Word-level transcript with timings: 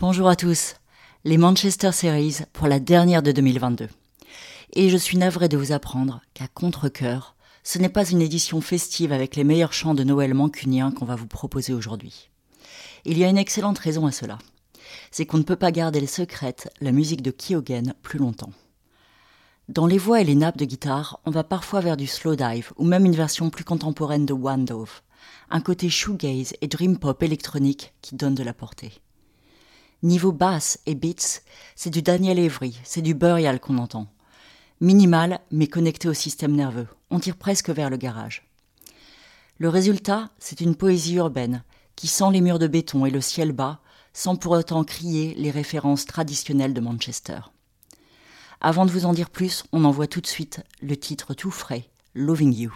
Bonjour 0.00 0.28
à 0.28 0.34
tous. 0.34 0.74
Les 1.22 1.38
Manchester 1.38 1.92
Series 1.92 2.38
pour 2.52 2.66
la 2.66 2.80
dernière 2.80 3.22
de 3.22 3.30
2022. 3.30 3.88
Et 4.72 4.90
je 4.90 4.96
suis 4.96 5.16
navré 5.16 5.48
de 5.48 5.56
vous 5.56 5.70
apprendre 5.70 6.20
qu'à 6.34 6.48
contre-cœur, 6.48 7.36
ce 7.62 7.78
n'est 7.78 7.88
pas 7.88 8.04
une 8.04 8.20
édition 8.20 8.60
festive 8.60 9.12
avec 9.12 9.36
les 9.36 9.44
meilleurs 9.44 9.72
chants 9.72 9.94
de 9.94 10.02
Noël 10.02 10.34
mancuniens 10.34 10.90
qu'on 10.90 11.04
va 11.04 11.14
vous 11.14 11.28
proposer 11.28 11.72
aujourd'hui. 11.72 12.28
Il 13.04 13.18
y 13.18 13.24
a 13.24 13.28
une 13.28 13.38
excellente 13.38 13.78
raison 13.78 14.04
à 14.04 14.10
cela. 14.10 14.38
C'est 15.12 15.26
qu'on 15.26 15.38
ne 15.38 15.44
peut 15.44 15.54
pas 15.54 15.70
garder 15.70 16.04
secrète 16.08 16.74
la 16.80 16.90
musique 16.90 17.22
de 17.22 17.30
Kyogen 17.30 17.94
plus 18.02 18.18
longtemps. 18.18 18.52
Dans 19.68 19.86
les 19.86 19.98
voix 19.98 20.20
et 20.20 20.24
les 20.24 20.34
nappes 20.34 20.58
de 20.58 20.64
guitare, 20.64 21.20
on 21.24 21.30
va 21.30 21.44
parfois 21.44 21.80
vers 21.80 21.96
du 21.96 22.08
slow 22.08 22.34
dive 22.34 22.72
ou 22.78 22.84
même 22.84 23.06
une 23.06 23.14
version 23.14 23.48
plus 23.48 23.64
contemporaine 23.64 24.26
de 24.26 24.32
One 24.32 24.66
un 25.50 25.60
côté 25.60 25.88
shoegaze 25.88 26.54
et 26.60 26.66
dream 26.66 26.98
pop 26.98 27.22
électronique 27.22 27.94
qui 28.02 28.16
donne 28.16 28.34
de 28.34 28.42
la 28.42 28.54
portée. 28.54 28.92
Niveau 30.04 30.32
basse 30.32 30.78
et 30.84 30.94
beats, 30.94 31.40
c'est 31.76 31.88
du 31.88 32.02
Daniel 32.02 32.38
Avery, 32.38 32.78
c'est 32.84 33.00
du 33.00 33.14
Burial 33.14 33.58
qu'on 33.58 33.78
entend. 33.78 34.06
Minimal, 34.82 35.40
mais 35.50 35.66
connecté 35.66 36.08
au 36.08 36.12
système 36.12 36.54
nerveux. 36.54 36.88
On 37.08 37.18
tire 37.18 37.38
presque 37.38 37.70
vers 37.70 37.88
le 37.88 37.96
garage. 37.96 38.46
Le 39.56 39.70
résultat, 39.70 40.28
c'est 40.38 40.60
une 40.60 40.74
poésie 40.76 41.14
urbaine 41.14 41.64
qui 41.96 42.06
sent 42.06 42.30
les 42.32 42.42
murs 42.42 42.58
de 42.58 42.66
béton 42.66 43.06
et 43.06 43.10
le 43.10 43.22
ciel 43.22 43.52
bas, 43.52 43.80
sans 44.12 44.36
pour 44.36 44.52
autant 44.52 44.84
crier 44.84 45.32
les 45.38 45.50
références 45.50 46.04
traditionnelles 46.04 46.74
de 46.74 46.82
Manchester. 46.82 47.40
Avant 48.60 48.84
de 48.84 48.90
vous 48.90 49.06
en 49.06 49.14
dire 49.14 49.30
plus, 49.30 49.64
on 49.72 49.86
envoie 49.86 50.06
tout 50.06 50.20
de 50.20 50.26
suite 50.26 50.60
le 50.82 50.98
titre 50.98 51.32
tout 51.32 51.50
frais, 51.50 51.88
Loving 52.14 52.54
You. 52.54 52.74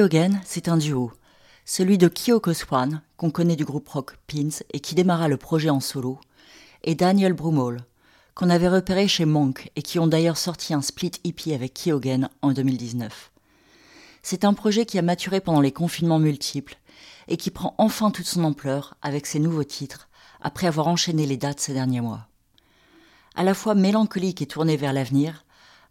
Kyogen, 0.00 0.40
c'est 0.46 0.68
un 0.68 0.78
duo. 0.78 1.12
Celui 1.66 1.98
de 1.98 2.08
Kyoko 2.08 2.54
Swan, 2.54 3.02
qu'on 3.18 3.30
connaît 3.30 3.54
du 3.54 3.66
groupe 3.66 3.90
rock 3.90 4.16
Pins 4.26 4.64
et 4.72 4.80
qui 4.80 4.94
démarra 4.94 5.28
le 5.28 5.36
projet 5.36 5.68
en 5.68 5.80
solo, 5.80 6.18
et 6.84 6.94
Daniel 6.94 7.34
Brumall, 7.34 7.84
qu'on 8.34 8.48
avait 8.48 8.70
repéré 8.70 9.08
chez 9.08 9.26
Monk 9.26 9.70
et 9.76 9.82
qui 9.82 9.98
ont 9.98 10.06
d'ailleurs 10.06 10.38
sorti 10.38 10.72
un 10.72 10.80
split 10.80 11.12
EP 11.24 11.54
avec 11.54 11.74
Kyogen 11.74 12.30
en 12.40 12.52
2019. 12.52 13.30
C'est 14.22 14.46
un 14.46 14.54
projet 14.54 14.86
qui 14.86 14.98
a 14.98 15.02
maturé 15.02 15.42
pendant 15.42 15.60
les 15.60 15.70
confinements 15.70 16.18
multiples 16.18 16.78
et 17.28 17.36
qui 17.36 17.50
prend 17.50 17.74
enfin 17.76 18.10
toute 18.10 18.24
son 18.24 18.44
ampleur 18.44 18.94
avec 19.02 19.26
ses 19.26 19.38
nouveaux 19.38 19.64
titres 19.64 20.08
après 20.40 20.66
avoir 20.66 20.88
enchaîné 20.88 21.26
les 21.26 21.36
dates 21.36 21.60
ces 21.60 21.74
derniers 21.74 22.00
mois. 22.00 22.26
À 23.34 23.44
la 23.44 23.52
fois 23.52 23.74
mélancolique 23.74 24.40
et 24.40 24.46
tourné 24.46 24.78
vers 24.78 24.94
l'avenir, 24.94 25.44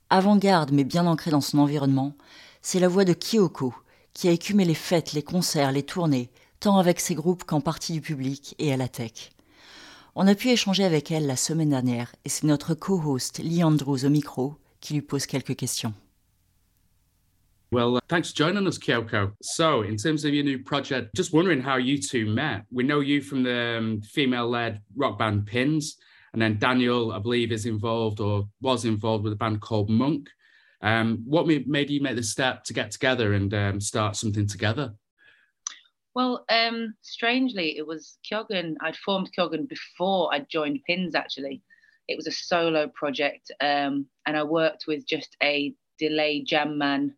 avant-garde 0.09 0.71
mais 0.71 0.83
bien 0.83 1.05
ancré 1.05 1.29
dans 1.29 1.41
son 1.41 1.59
environnement, 1.59 2.15
c'est 2.63 2.79
la 2.79 2.87
voix 2.87 3.05
de 3.05 3.13
Kyoko, 3.13 3.75
qui 4.13 4.27
a 4.27 4.31
écumé 4.31 4.65
les 4.65 4.73
fêtes, 4.73 5.13
les 5.13 5.23
concerts, 5.23 5.71
les 5.71 5.83
tournées, 5.83 6.29
tant 6.59 6.77
avec 6.77 6.99
ses 6.99 7.15
groupes 7.15 7.43
qu'en 7.43 7.61
partie 7.61 7.93
du 7.93 8.01
public 8.01 8.55
et 8.59 8.73
à 8.73 8.77
la 8.77 8.87
tech. 8.87 9.31
On 10.15 10.27
a 10.27 10.35
pu 10.35 10.49
échanger 10.49 10.83
avec 10.83 11.11
elle 11.11 11.27
la 11.27 11.35
semaine 11.35 11.69
dernière 11.69 12.13
et 12.25 12.29
c'est 12.29 12.47
notre 12.47 12.73
co-host 12.73 13.39
Lee 13.39 13.63
Andrews 13.63 14.05
au 14.05 14.09
micro 14.09 14.55
qui 14.81 14.93
lui 14.93 15.01
pose 15.01 15.25
quelques 15.25 15.55
questions. 15.55 15.93
Well, 17.71 17.97
uh, 17.97 17.99
thanks 18.07 18.31
for 18.31 18.35
joining 18.35 18.65
us, 18.65 18.79
Kyoko. 18.79 19.31
So, 19.43 19.83
in 19.83 19.95
terms 19.95 20.25
of 20.25 20.33
your 20.33 20.43
new 20.43 20.57
project, 20.57 21.13
just 21.15 21.33
wondering 21.33 21.61
how 21.61 21.77
you 21.77 21.99
two 22.01 22.25
met. 22.25 22.63
We 22.71 22.83
know 22.83 22.99
you 22.99 23.21
from 23.21 23.43
the 23.43 23.77
um, 23.77 24.01
female 24.01 24.49
led 24.49 24.81
rock 24.95 25.19
band 25.19 25.45
Pins, 25.45 25.95
and 26.33 26.41
then 26.41 26.57
Daniel, 26.57 27.11
I 27.11 27.19
believe, 27.19 27.51
is 27.51 27.67
involved 27.67 28.21
or 28.21 28.47
was 28.59 28.85
involved 28.85 29.23
with 29.23 29.33
a 29.33 29.35
band 29.35 29.61
called 29.61 29.87
Monk. 29.87 30.29
Um, 30.81 31.23
what 31.25 31.45
made 31.45 31.89
you 31.89 32.01
make 32.01 32.15
the 32.15 32.23
step 32.23 32.63
to 32.65 32.73
get 32.73 32.91
together 32.91 33.33
and 33.33 33.53
um, 33.53 33.81
start 33.81 34.15
something 34.15 34.47
together? 34.47 34.93
Well, 36.15 36.45
um, 36.49 36.95
strangely, 37.01 37.77
it 37.77 37.85
was 37.85 38.17
Kyogen. 38.29 38.75
I'd 38.81 38.95
formed 38.95 39.31
Kyogen 39.37 39.67
before 39.67 40.33
I 40.33 40.39
joined 40.39 40.81
Pins. 40.85 41.15
Actually, 41.15 41.61
it 42.07 42.15
was 42.15 42.27
a 42.27 42.31
solo 42.31 42.87
project, 42.87 43.51
um, 43.61 44.05
and 44.25 44.35
I 44.35 44.43
worked 44.43 44.85
with 44.87 45.05
just 45.05 45.35
a 45.43 45.73
delay 45.97 46.41
jam 46.41 46.77
man, 46.77 47.15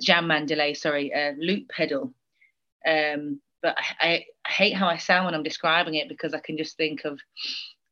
jam 0.00 0.26
man 0.26 0.46
delay. 0.46 0.74
Sorry, 0.74 1.10
a 1.14 1.34
loop 1.38 1.68
pedal. 1.68 2.14
Um, 2.86 3.40
but 3.62 3.76
I, 4.00 4.24
I 4.44 4.50
hate 4.50 4.74
how 4.74 4.88
I 4.88 4.96
sound 4.96 5.24
when 5.24 5.34
I'm 5.34 5.42
describing 5.42 5.94
it 5.94 6.08
because 6.08 6.34
I 6.34 6.40
can 6.40 6.56
just 6.56 6.76
think 6.76 7.04
of 7.04 7.20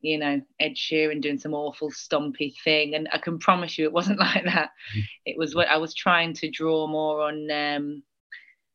you 0.01 0.19
know, 0.19 0.41
Ed 0.59 0.75
Sheeran 0.75 1.21
doing 1.21 1.39
some 1.39 1.55
awful 1.55 1.91
stompy 1.91 2.55
thing. 2.63 2.95
And 2.95 3.09
I 3.13 3.19
can 3.19 3.39
promise 3.39 3.79
you 3.79 3.85
it 3.85 3.93
wasn't 3.93 4.19
like 4.21 4.45
that. 4.45 4.71
Mm. 4.97 5.03
It 5.27 5.39
was 5.39 5.55
what 5.55 5.69
I 5.69 5.77
was 5.77 5.95
trying 5.95 6.35
to 6.35 6.51
draw 6.51 6.87
more 6.87 7.23
on 7.23 7.51
um, 7.51 8.03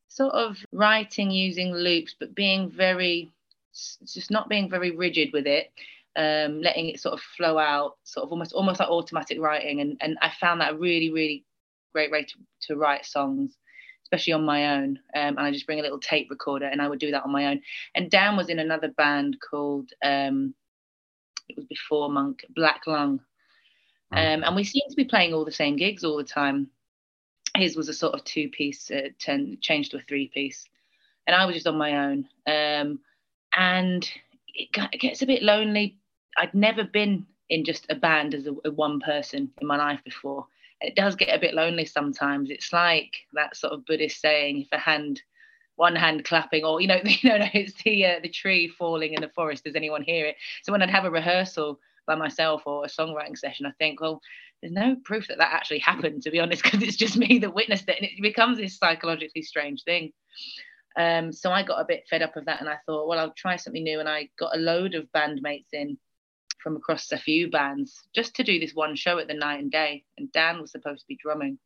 sort 0.07 0.33
of 0.33 0.57
writing 0.71 1.31
using 1.31 1.73
loops, 1.73 2.15
but 2.19 2.35
being 2.35 2.69
very, 2.69 3.31
just 3.73 4.31
not 4.31 4.49
being 4.49 4.69
very 4.69 4.91
rigid 4.91 5.29
with 5.33 5.47
it. 5.47 5.71
Um, 6.17 6.61
letting 6.61 6.87
it 6.87 7.01
sort 7.01 7.13
of 7.13 7.19
flow 7.19 7.57
out, 7.57 7.97
sort 8.05 8.23
of 8.23 8.31
almost 8.31 8.53
almost 8.53 8.79
like 8.79 8.87
automatic 8.87 9.37
writing, 9.37 9.81
and 9.81 9.97
and 9.99 10.17
I 10.21 10.31
found 10.39 10.61
that 10.61 10.71
a 10.71 10.77
really 10.77 11.11
really 11.11 11.43
great 11.91 12.09
way 12.09 12.23
to, 12.23 12.35
to 12.67 12.75
write 12.77 13.05
songs, 13.05 13.57
especially 14.03 14.31
on 14.31 14.45
my 14.45 14.77
own. 14.77 14.99
Um, 15.13 15.37
and 15.37 15.39
I 15.39 15.51
just 15.51 15.65
bring 15.65 15.79
a 15.79 15.81
little 15.81 15.99
tape 15.99 16.29
recorder, 16.29 16.67
and 16.67 16.81
I 16.81 16.87
would 16.87 16.99
do 16.99 17.11
that 17.11 17.23
on 17.23 17.33
my 17.33 17.47
own. 17.47 17.59
And 17.95 18.09
Dan 18.09 18.37
was 18.37 18.47
in 18.47 18.59
another 18.59 18.89
band 18.95 19.37
called 19.41 19.89
um, 20.05 20.53
it 21.49 21.55
was 21.57 21.65
before 21.65 22.09
Monk, 22.09 22.45
Black 22.55 22.87
Lung. 22.87 23.19
Um, 24.11 24.43
and 24.43 24.55
we 24.55 24.63
seemed 24.63 24.89
to 24.89 24.95
be 24.95 25.05
playing 25.05 25.33
all 25.33 25.45
the 25.45 25.51
same 25.51 25.75
gigs 25.75 26.03
all 26.03 26.17
the 26.17 26.23
time. 26.23 26.69
His 27.57 27.75
was 27.75 27.89
a 27.89 27.93
sort 27.93 28.13
of 28.13 28.23
two 28.23 28.49
piece, 28.49 28.91
uh, 28.91 29.09
ten, 29.19 29.57
changed 29.61 29.91
to 29.91 29.97
a 29.97 30.01
three 30.01 30.27
piece. 30.27 30.67
And 31.27 31.35
I 31.35 31.45
was 31.45 31.55
just 31.55 31.67
on 31.67 31.77
my 31.77 32.05
own. 32.05 32.27
Um, 32.47 32.99
and 33.55 34.09
it, 34.53 34.71
got, 34.71 34.93
it, 34.93 34.99
gets 34.99 35.21
a 35.21 35.25
bit 35.25 35.41
lonely. 35.41 35.97
I'd 36.37 36.53
never 36.53 36.83
been 36.83 37.25
in 37.49 37.63
just 37.63 37.85
a 37.89 37.95
band 37.95 38.33
as 38.33 38.47
a, 38.47 38.53
a 38.65 38.71
one 38.71 38.99
person 38.99 39.51
in 39.59 39.67
my 39.67 39.77
life 39.77 40.03
before. 40.03 40.45
It 40.81 40.95
does 40.95 41.15
get 41.15 41.35
a 41.35 41.39
bit 41.39 41.53
lonely 41.53 41.85
sometimes. 41.85 42.49
It's 42.49 42.73
like 42.73 43.15
that 43.33 43.55
sort 43.55 43.73
of 43.73 43.85
Buddhist 43.85 44.21
saying 44.21 44.61
if 44.61 44.67
a 44.71 44.77
hand 44.77 45.21
one 45.75 45.95
hand 45.95 46.23
clapping 46.23 46.63
or 46.63 46.81
you 46.81 46.87
know 46.87 46.99
you 47.05 47.29
know 47.29 47.45
it's 47.53 47.73
the 47.83 48.05
uh, 48.05 48.19
the 48.21 48.29
tree 48.29 48.67
falling 48.67 49.13
in 49.13 49.21
the 49.21 49.29
forest. 49.29 49.63
Does 49.63 49.75
anyone 49.75 50.01
hear 50.01 50.25
it? 50.25 50.35
So 50.63 50.71
when 50.71 50.81
i'd 50.81 50.89
have 50.89 51.05
a 51.05 51.11
rehearsal 51.11 51.79
by 52.07 52.15
myself 52.15 52.63
or 52.65 52.85
a 52.85 52.87
songwriting 52.87 53.35
session 53.35 53.65
i 53.65 53.71
think 53.79 53.99
well 53.99 54.21
there's 54.61 54.71
no 54.71 54.95
proof 55.03 55.27
that 55.27 55.39
that 55.39 55.53
actually 55.53 55.79
happened 55.79 56.21
to 56.21 56.29
be 56.29 56.39
honest 56.39 56.63
because 56.63 56.83
it's 56.83 56.95
just 56.95 57.17
me 57.17 57.39
that 57.39 57.53
witnessed 57.53 57.89
it 57.89 57.97
and 57.97 58.05
it 58.05 58.21
becomes 58.21 58.57
this 58.57 58.77
psychologically 58.77 59.41
strange 59.41 59.83
thing. 59.83 60.11
Um, 60.97 61.33
so 61.33 61.51
i 61.51 61.61
got 61.61 61.81
a 61.81 61.85
bit 61.85 62.05
fed 62.09 62.21
up 62.21 62.37
of 62.37 62.45
that 62.45 62.61
and 62.61 62.69
i 62.69 62.77
thought 62.85 63.07
well 63.07 63.19
i'll 63.19 63.33
try 63.33 63.57
something 63.57 63.83
new 63.83 63.99
and 63.99 64.07
i 64.07 64.29
got 64.39 64.55
a 64.55 64.59
load 64.59 64.95
of 64.95 65.11
bandmates 65.13 65.73
in 65.73 65.97
from 66.65 66.75
across 66.75 67.11
a 67.11 67.17
few 67.17 67.47
bands 67.47 68.07
just 68.15 68.35
to 68.35 68.43
do 68.43 68.59
this 68.59 68.73
one 68.73 68.95
show 68.95 69.19
at 69.19 69.27
the 69.27 69.35
night 69.35 69.59
and 69.59 69.71
day 69.71 70.03
and 70.17 70.31
dan 70.31 70.59
was 70.59 70.71
supposed 70.71 71.01
to 71.01 71.07
be 71.07 71.15
drumming. 71.21 71.59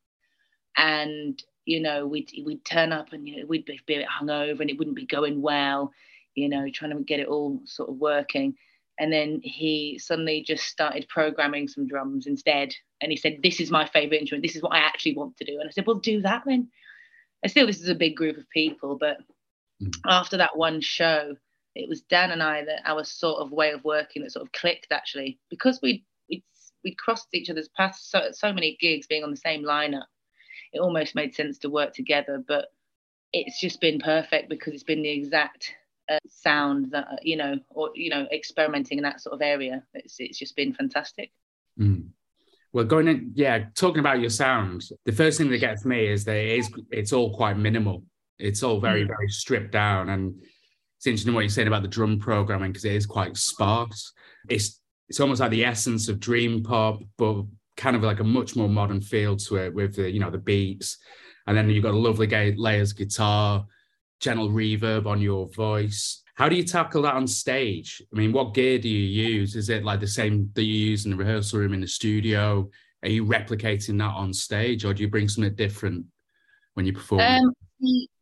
And 0.76 1.42
you 1.70 1.80
know, 1.80 2.08
we'd 2.08 2.32
we'd 2.44 2.66
turn 2.66 2.92
up 2.92 3.14
and 3.14 3.28
you 3.28 3.38
know 3.38 3.46
we'd 3.46 3.64
be, 3.64 3.74
a 3.74 3.80
bit 3.86 4.08
hungover 4.08 4.60
and 4.60 4.72
it 4.72 4.78
wouldn't 4.80 4.96
be 4.96 5.06
going 5.06 5.40
well, 5.40 5.92
you 6.34 6.50
know, 6.50 6.68
trying 6.74 6.98
to 6.98 7.04
get 7.04 7.20
it 7.20 7.28
all 7.28 7.62
sort 7.66 7.90
of 7.90 7.98
working. 7.98 8.56
And 8.98 9.14
then 9.14 9.40
he 9.44 10.00
suddenly 10.02 10.42
just 10.42 10.66
started 10.66 11.08
programming 11.10 11.68
some 11.68 11.88
drums 11.88 12.26
instead. 12.26 12.74
And 13.02 13.12
he 13.12 13.18
said, 13.18 13.42
"This 13.44 13.60
is 13.60 13.70
my 13.70 13.86
favorite 13.86 14.20
instrument. 14.20 14.44
This 14.44 14.56
is 14.56 14.64
what 14.64 14.74
I 14.74 14.80
actually 14.80 15.16
want 15.16 15.38
to 15.38 15.46
do." 15.46 15.60
And 15.60 15.70
I 15.70 15.72
said, 15.72 15.86
"Well, 15.86 16.00
do 16.00 16.24
that 16.24 16.42
then." 16.44 16.70
And 17.44 17.52
still, 17.52 17.68
this 17.68 17.82
is 17.82 17.88
a 17.88 17.96
big 17.96 18.16
group 18.16 18.38
of 18.38 18.50
people, 18.50 18.98
but 19.00 19.18
mm. 19.82 19.92
after 20.08 20.38
that 20.38 20.58
one 20.58 20.82
show, 20.82 21.36
it 21.76 21.88
was 21.88 22.02
Dan 22.02 22.32
and 22.32 22.42
I 22.42 22.66
that 22.66 22.82
our 22.84 23.04
sort 23.04 23.42
of 23.42 23.52
way 23.52 23.72
of 23.74 23.84
working 23.84 24.24
that 24.24 24.32
sort 24.32 24.46
of 24.48 24.52
clicked 24.54 24.92
actually 24.92 25.38
because 25.52 25.80
we 25.84 26.04
we 26.32 26.44
we 26.84 26.96
crossed 26.96 27.28
each 27.32 27.52
other's 27.52 27.70
paths 27.70 28.10
so 28.10 28.30
so 28.32 28.52
many 28.52 28.76
gigs 28.82 29.06
being 29.06 29.24
on 29.24 29.30
the 29.30 29.38
same 29.38 29.64
lineup 29.64 30.08
it 30.74 30.80
almost 30.80 31.16
made 31.16 31.36
sense 31.36 31.58
to 31.60 31.70
work 31.70 31.94
together. 31.94 32.44
But 32.46 32.68
it's 33.34 33.60
just 33.60 33.82
been 33.82 34.00
perfect 34.00 34.50
because 34.50 34.74
it's 34.74 34.84
been 34.84 35.04
the 35.04 35.10
exact 35.10 35.74
uh, 36.10 36.20
sound 36.28 36.92
that 36.92 37.08
uh, 37.12 37.18
you 37.22 37.36
know, 37.36 37.56
or 37.70 37.92
you 37.96 38.10
know, 38.10 38.28
experimenting 38.32 38.98
in 38.98 39.04
that 39.04 39.22
sort 39.22 39.34
of 39.34 39.42
area. 39.42 39.84
It's 39.94 40.16
it's 40.20 40.40
just 40.40 40.56
been 40.56 40.74
fantastic. 40.74 41.32
Mm. 41.80 42.10
Well, 42.72 42.86
going 42.86 43.08
in, 43.08 43.32
yeah, 43.34 43.66
talking 43.76 44.00
about 44.00 44.20
your 44.20 44.30
sound, 44.30 44.84
the 45.06 45.12
first 45.12 45.40
thing 45.40 45.50
that 45.50 45.58
gets 45.58 45.86
me 45.86 46.06
is 46.06 46.24
that 46.26 46.36
it 46.36 46.60
is 46.60 46.72
it's 46.92 47.14
all 47.14 47.36
quite 47.36 47.58
minimal. 47.58 48.04
It's 48.38 48.64
all 48.64 48.80
very, 48.80 49.04
mm. 49.04 49.08
very 49.08 49.28
stripped 49.28 49.72
down. 49.72 50.10
And 50.10 50.36
it's 50.98 51.08
interesting 51.08 51.34
what 51.34 51.42
you're 51.42 51.50
saying 51.50 51.68
about 51.68 51.82
the 51.82 51.88
drum 51.88 52.20
programming 52.20 52.72
because 52.72 52.86
it 52.86 52.94
is 52.94 53.06
quite 53.06 53.38
sparse. 53.38 54.14
It's 54.50 54.82
it's 55.08 55.20
almost 55.20 55.42
like 55.42 55.50
the 55.50 55.66
essence 55.66 56.08
of 56.08 56.20
dream 56.20 56.62
pop, 56.62 57.02
but 57.18 57.44
kind 57.80 57.96
of 57.96 58.04
like 58.04 58.20
a 58.20 58.24
much 58.24 58.58
more 58.58 58.68
modern 58.68 59.00
feel 59.00 59.38
to 59.38 59.56
it 59.56 59.74
with 59.74 59.96
the 59.96 60.12
you 60.12 60.20
know 60.20 60.30
the 60.30 60.38
beats. 60.38 60.98
And 61.48 61.58
then 61.58 61.70
you've 61.70 61.84
got 61.84 61.94
a 61.94 61.98
lovely 61.98 62.28
gay 62.28 62.54
layers 62.56 62.94
guitar 62.94 63.66
gentle 64.20 64.50
reverb 64.50 65.08
on 65.08 65.22
your 65.22 65.48
voice. 65.50 66.22
How 66.36 66.50
do 66.50 66.56
you 66.56 66.64
tackle 66.64 67.04
that 67.04 67.16
on 67.16 67.26
stage? 67.26 68.02
I 68.14 68.18
mean 68.18 68.34
what 68.34 68.54
gear 68.54 68.78
do 68.78 68.90
you 68.90 69.24
use? 69.24 69.56
Is 69.56 69.70
it 69.70 69.84
like 69.84 70.02
the 70.02 70.08
same 70.08 70.52
that 70.54 70.64
you 70.64 70.74
use 70.74 71.06
in 71.06 71.12
the 71.12 71.18
rehearsal 71.18 71.60
room 71.60 71.74
in 71.74 71.82
the 71.82 71.88
studio? 71.88 72.70
Are 73.02 73.10
you 73.10 73.26
replicating 73.26 73.98
that 74.00 74.14
on 74.14 74.34
stage 74.34 74.84
or 74.84 74.94
do 74.94 75.02
you 75.02 75.10
bring 75.10 75.30
something 75.30 75.56
different 75.56 76.06
when 76.74 76.86
you 76.86 76.92
perform? 76.92 77.22
Um, 77.22 77.54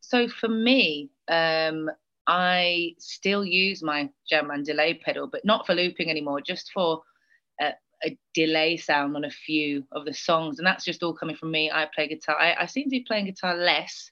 so 0.02 0.28
for 0.28 0.48
me 0.48 1.10
um, 1.30 1.90
i 2.28 2.94
still 3.00 3.44
use 3.44 3.84
my 3.84 4.10
Jamman 4.32 4.64
delay 4.64 4.94
pedal 4.94 5.28
but 5.28 5.44
not 5.44 5.66
for 5.66 5.74
looping 5.74 6.10
anymore 6.10 6.42
just 6.42 6.72
for 6.74 7.02
uh, 7.62 7.72
a 8.04 8.18
delay 8.34 8.77
sound 8.77 9.16
on 9.16 9.25
a 9.25 9.32
few 9.32 9.84
of 9.92 10.06
the 10.06 10.13
songs, 10.13 10.60
and 10.60 10.68
that's 10.68 10.86
just 10.86 11.04
all 11.04 11.13
coming 11.13 11.36
from 11.36 11.51
me. 11.51 11.72
I 11.72 11.88
play 11.94 12.08
guitar. 12.08 12.38
I, 12.38 12.56
I 12.62 12.66
seem 12.66 12.86
to 12.86 12.89
be 12.89 13.06
playing 13.08 13.25
guitar 13.25 13.56
less, 13.56 14.12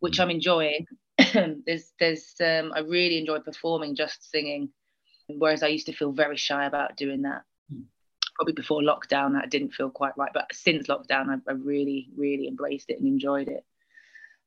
which 0.00 0.18
I'm 0.20 0.30
enjoying. 0.30 0.86
there's, 1.66 1.92
there's, 2.00 2.34
um, 2.40 2.72
I 2.74 2.80
really 2.80 3.18
enjoy 3.18 3.38
performing, 3.38 3.94
just 3.94 4.30
singing, 4.30 4.70
whereas 5.28 5.62
I 5.62 5.68
used 5.68 5.86
to 5.86 5.92
feel 5.92 6.12
very 6.12 6.36
shy 6.36 6.66
about 6.66 6.96
doing 6.96 7.22
that. 7.22 7.42
Probably 8.36 8.54
before 8.54 8.80
lockdown, 8.80 9.34
that 9.34 9.50
didn't 9.50 9.74
feel 9.74 9.90
quite 9.90 10.18
right, 10.18 10.32
but 10.34 10.52
since 10.52 10.88
lockdown, 10.88 11.28
I, 11.28 11.36
I 11.48 11.54
really, 11.54 12.08
really 12.16 12.48
embraced 12.48 12.90
it 12.90 12.98
and 12.98 13.06
enjoyed 13.06 13.48
it. 13.48 13.64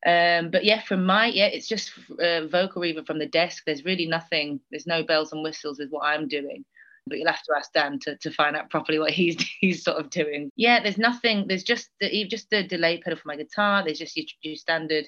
Um, 0.06 0.52
but 0.52 0.64
yeah, 0.64 0.82
from 0.84 1.06
my 1.06 1.28
yeah, 1.28 1.48
it's 1.48 1.68
just 1.68 1.92
uh, 2.22 2.46
vocal 2.48 2.82
reverb 2.82 3.08
from 3.08 3.18
the 3.18 3.26
desk. 3.26 3.64
There's 3.66 3.84
really 3.84 4.06
nothing. 4.06 4.60
There's 4.70 4.86
no 4.86 5.04
bells 5.04 5.32
and 5.32 5.42
whistles 5.42 5.80
with 5.80 5.90
what 5.90 6.06
I'm 6.06 6.28
doing 6.28 6.66
but 7.08 7.18
you'll 7.18 7.28
have 7.28 7.44
to 7.44 7.56
ask 7.58 7.72
Dan 7.74 8.00
to, 8.00 8.18
to 8.18 8.32
find 8.32 8.56
out 8.56 8.70
properly 8.70 9.00
what 9.00 9.12
he's 9.12 9.38
he's 9.60 9.84
sort 9.84 9.98
of 9.98 10.10
doing. 10.10 10.52
Yeah, 10.56 10.82
there's 10.82 10.98
nothing. 10.98 11.46
There's 11.48 11.64
just 11.64 11.90
the 12.00 12.26
just 12.26 12.50
the 12.50 12.64
delay 12.64 13.00
pedal 13.00 13.18
for 13.18 13.28
my 13.28 13.36
guitar. 13.36 13.84
There's 13.84 14.00
just 14.00 14.18
your, 14.18 14.26
your 14.42 14.56
standard, 14.56 15.06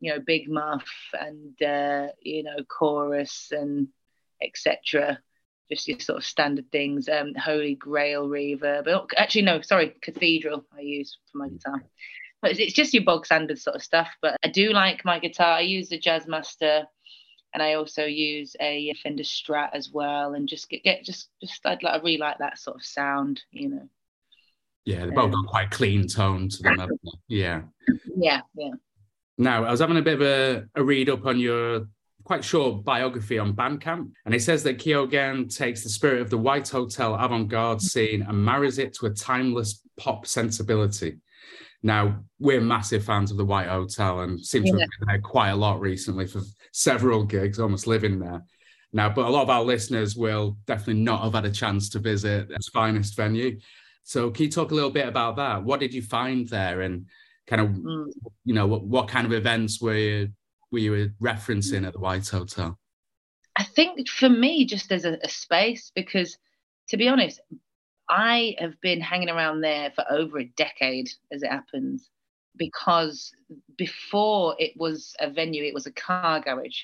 you 0.00 0.12
know, 0.12 0.20
big 0.20 0.48
muff 0.48 0.88
and 1.12 1.60
uh, 1.62 2.08
you 2.20 2.42
know 2.42 2.64
chorus 2.68 3.48
and 3.50 3.88
etc. 4.42 5.18
Just 5.70 5.88
your 5.88 6.00
sort 6.00 6.18
of 6.18 6.24
standard 6.24 6.70
things. 6.70 7.08
Um, 7.08 7.34
Holy 7.34 7.74
Grail 7.74 8.28
reverb. 8.28 8.88
Oh, 8.88 9.06
actually, 9.16 9.42
no, 9.42 9.60
sorry, 9.62 9.94
Cathedral 10.02 10.66
I 10.76 10.80
use 10.80 11.18
for 11.30 11.38
my 11.38 11.48
guitar. 11.48 11.82
but 12.42 12.58
it's 12.58 12.74
just 12.74 12.92
your 12.92 13.04
bog 13.04 13.24
standard 13.24 13.58
sort 13.58 13.76
of 13.76 13.82
stuff. 13.82 14.08
But 14.20 14.36
I 14.44 14.48
do 14.48 14.72
like 14.72 15.04
my 15.04 15.18
guitar. 15.18 15.54
I 15.54 15.60
use 15.60 15.88
the 15.88 15.98
Jazzmaster, 15.98 16.84
and 17.54 17.62
I 17.62 17.74
also 17.74 18.04
use 18.04 18.56
a 18.60 18.94
Fender 19.02 19.22
Strat 19.22 19.70
as 19.72 19.90
well. 19.90 20.34
And 20.34 20.48
just 20.48 20.68
get, 20.68 20.82
get 20.82 21.04
just 21.04 21.28
just 21.40 21.64
I'd 21.64 21.82
like 21.82 21.94
I 21.94 21.98
really 21.98 22.18
like 22.18 22.38
that 22.38 22.58
sort 22.58 22.76
of 22.76 22.84
sound, 22.84 23.42
you 23.50 23.68
know. 23.68 23.88
Yeah, 24.84 25.06
they 25.06 25.12
both 25.12 25.26
um, 25.26 25.30
got 25.32 25.46
quite 25.46 25.70
clean 25.70 26.08
tone 26.08 26.48
to 26.48 26.62
them. 26.62 26.90
Yeah. 27.28 27.62
Yeah, 28.16 28.40
yeah. 28.54 28.72
Now, 29.38 29.64
I 29.64 29.70
was 29.70 29.80
having 29.80 29.96
a 29.96 30.02
bit 30.02 30.20
of 30.20 30.22
a, 30.22 30.64
a 30.74 30.82
read 30.82 31.08
up 31.08 31.24
on 31.24 31.38
your 31.38 31.86
quite 32.24 32.44
short 32.44 32.84
biography 32.84 33.38
on 33.38 33.54
Bandcamp, 33.54 34.10
and 34.24 34.34
it 34.34 34.42
says 34.42 34.62
that 34.64 34.78
Kyogen 34.78 35.54
takes 35.54 35.82
the 35.82 35.88
spirit 35.88 36.20
of 36.20 36.30
the 36.30 36.38
White 36.38 36.68
Hotel 36.68 37.14
avant 37.14 37.48
garde 37.48 37.80
scene 37.80 38.22
and 38.22 38.44
marries 38.44 38.78
it 38.78 38.94
to 38.94 39.06
a 39.06 39.10
timeless 39.10 39.82
pop 39.98 40.26
sensibility. 40.26 41.18
Now, 41.82 42.20
we're 42.38 42.60
massive 42.60 43.04
fans 43.04 43.30
of 43.30 43.36
the 43.36 43.44
White 43.44 43.68
Hotel 43.68 44.20
and 44.20 44.40
seem 44.44 44.62
to 44.62 44.68
yeah. 44.68 44.80
have 44.80 44.90
been 45.00 45.08
there 45.08 45.20
quite 45.20 45.50
a 45.50 45.56
lot 45.56 45.80
recently 45.80 46.26
for 46.26 46.42
several 46.72 47.24
gigs, 47.24 47.60
almost 47.60 47.86
living 47.86 48.18
there. 48.18 48.42
Now, 48.92 49.08
but 49.08 49.26
a 49.26 49.30
lot 49.30 49.42
of 49.42 49.50
our 49.50 49.62
listeners 49.62 50.16
will 50.16 50.58
definitely 50.66 51.02
not 51.02 51.22
have 51.22 51.34
had 51.34 51.46
a 51.46 51.50
chance 51.50 51.88
to 51.90 51.98
visit 51.98 52.50
its 52.50 52.68
finest 52.68 53.16
venue. 53.16 53.58
So, 54.02 54.30
can 54.30 54.44
you 54.44 54.50
talk 54.50 54.70
a 54.70 54.74
little 54.74 54.90
bit 54.90 55.08
about 55.08 55.36
that? 55.36 55.62
What 55.62 55.80
did 55.80 55.94
you 55.94 56.02
find 56.02 56.48
there, 56.48 56.82
and 56.82 57.06
kind 57.46 57.62
of, 57.62 57.68
mm. 57.68 58.12
you 58.44 58.54
know, 58.54 58.66
what, 58.66 58.84
what 58.84 59.08
kind 59.08 59.26
of 59.26 59.32
events 59.32 59.80
were 59.80 59.96
you 59.96 60.28
were 60.70 60.78
you 60.78 61.10
referencing 61.22 61.86
at 61.86 61.92
the 61.92 62.00
White 62.00 62.28
Hotel? 62.28 62.78
I 63.56 63.64
think 63.64 64.08
for 64.08 64.28
me, 64.28 64.64
just 64.64 64.90
as 64.92 65.04
a, 65.04 65.18
a 65.22 65.28
space, 65.28 65.92
because 65.94 66.36
to 66.88 66.96
be 66.96 67.08
honest, 67.08 67.40
I 68.08 68.56
have 68.58 68.80
been 68.80 69.00
hanging 69.00 69.30
around 69.30 69.60
there 69.60 69.90
for 69.94 70.04
over 70.10 70.38
a 70.38 70.52
decade, 70.56 71.10
as 71.30 71.42
it 71.42 71.50
happens, 71.50 72.10
because 72.56 73.32
before 73.76 74.54
it 74.58 74.72
was 74.76 75.14
a 75.20 75.30
venue, 75.30 75.64
it 75.64 75.74
was 75.74 75.86
a 75.86 75.92
car 75.92 76.40
garage, 76.40 76.82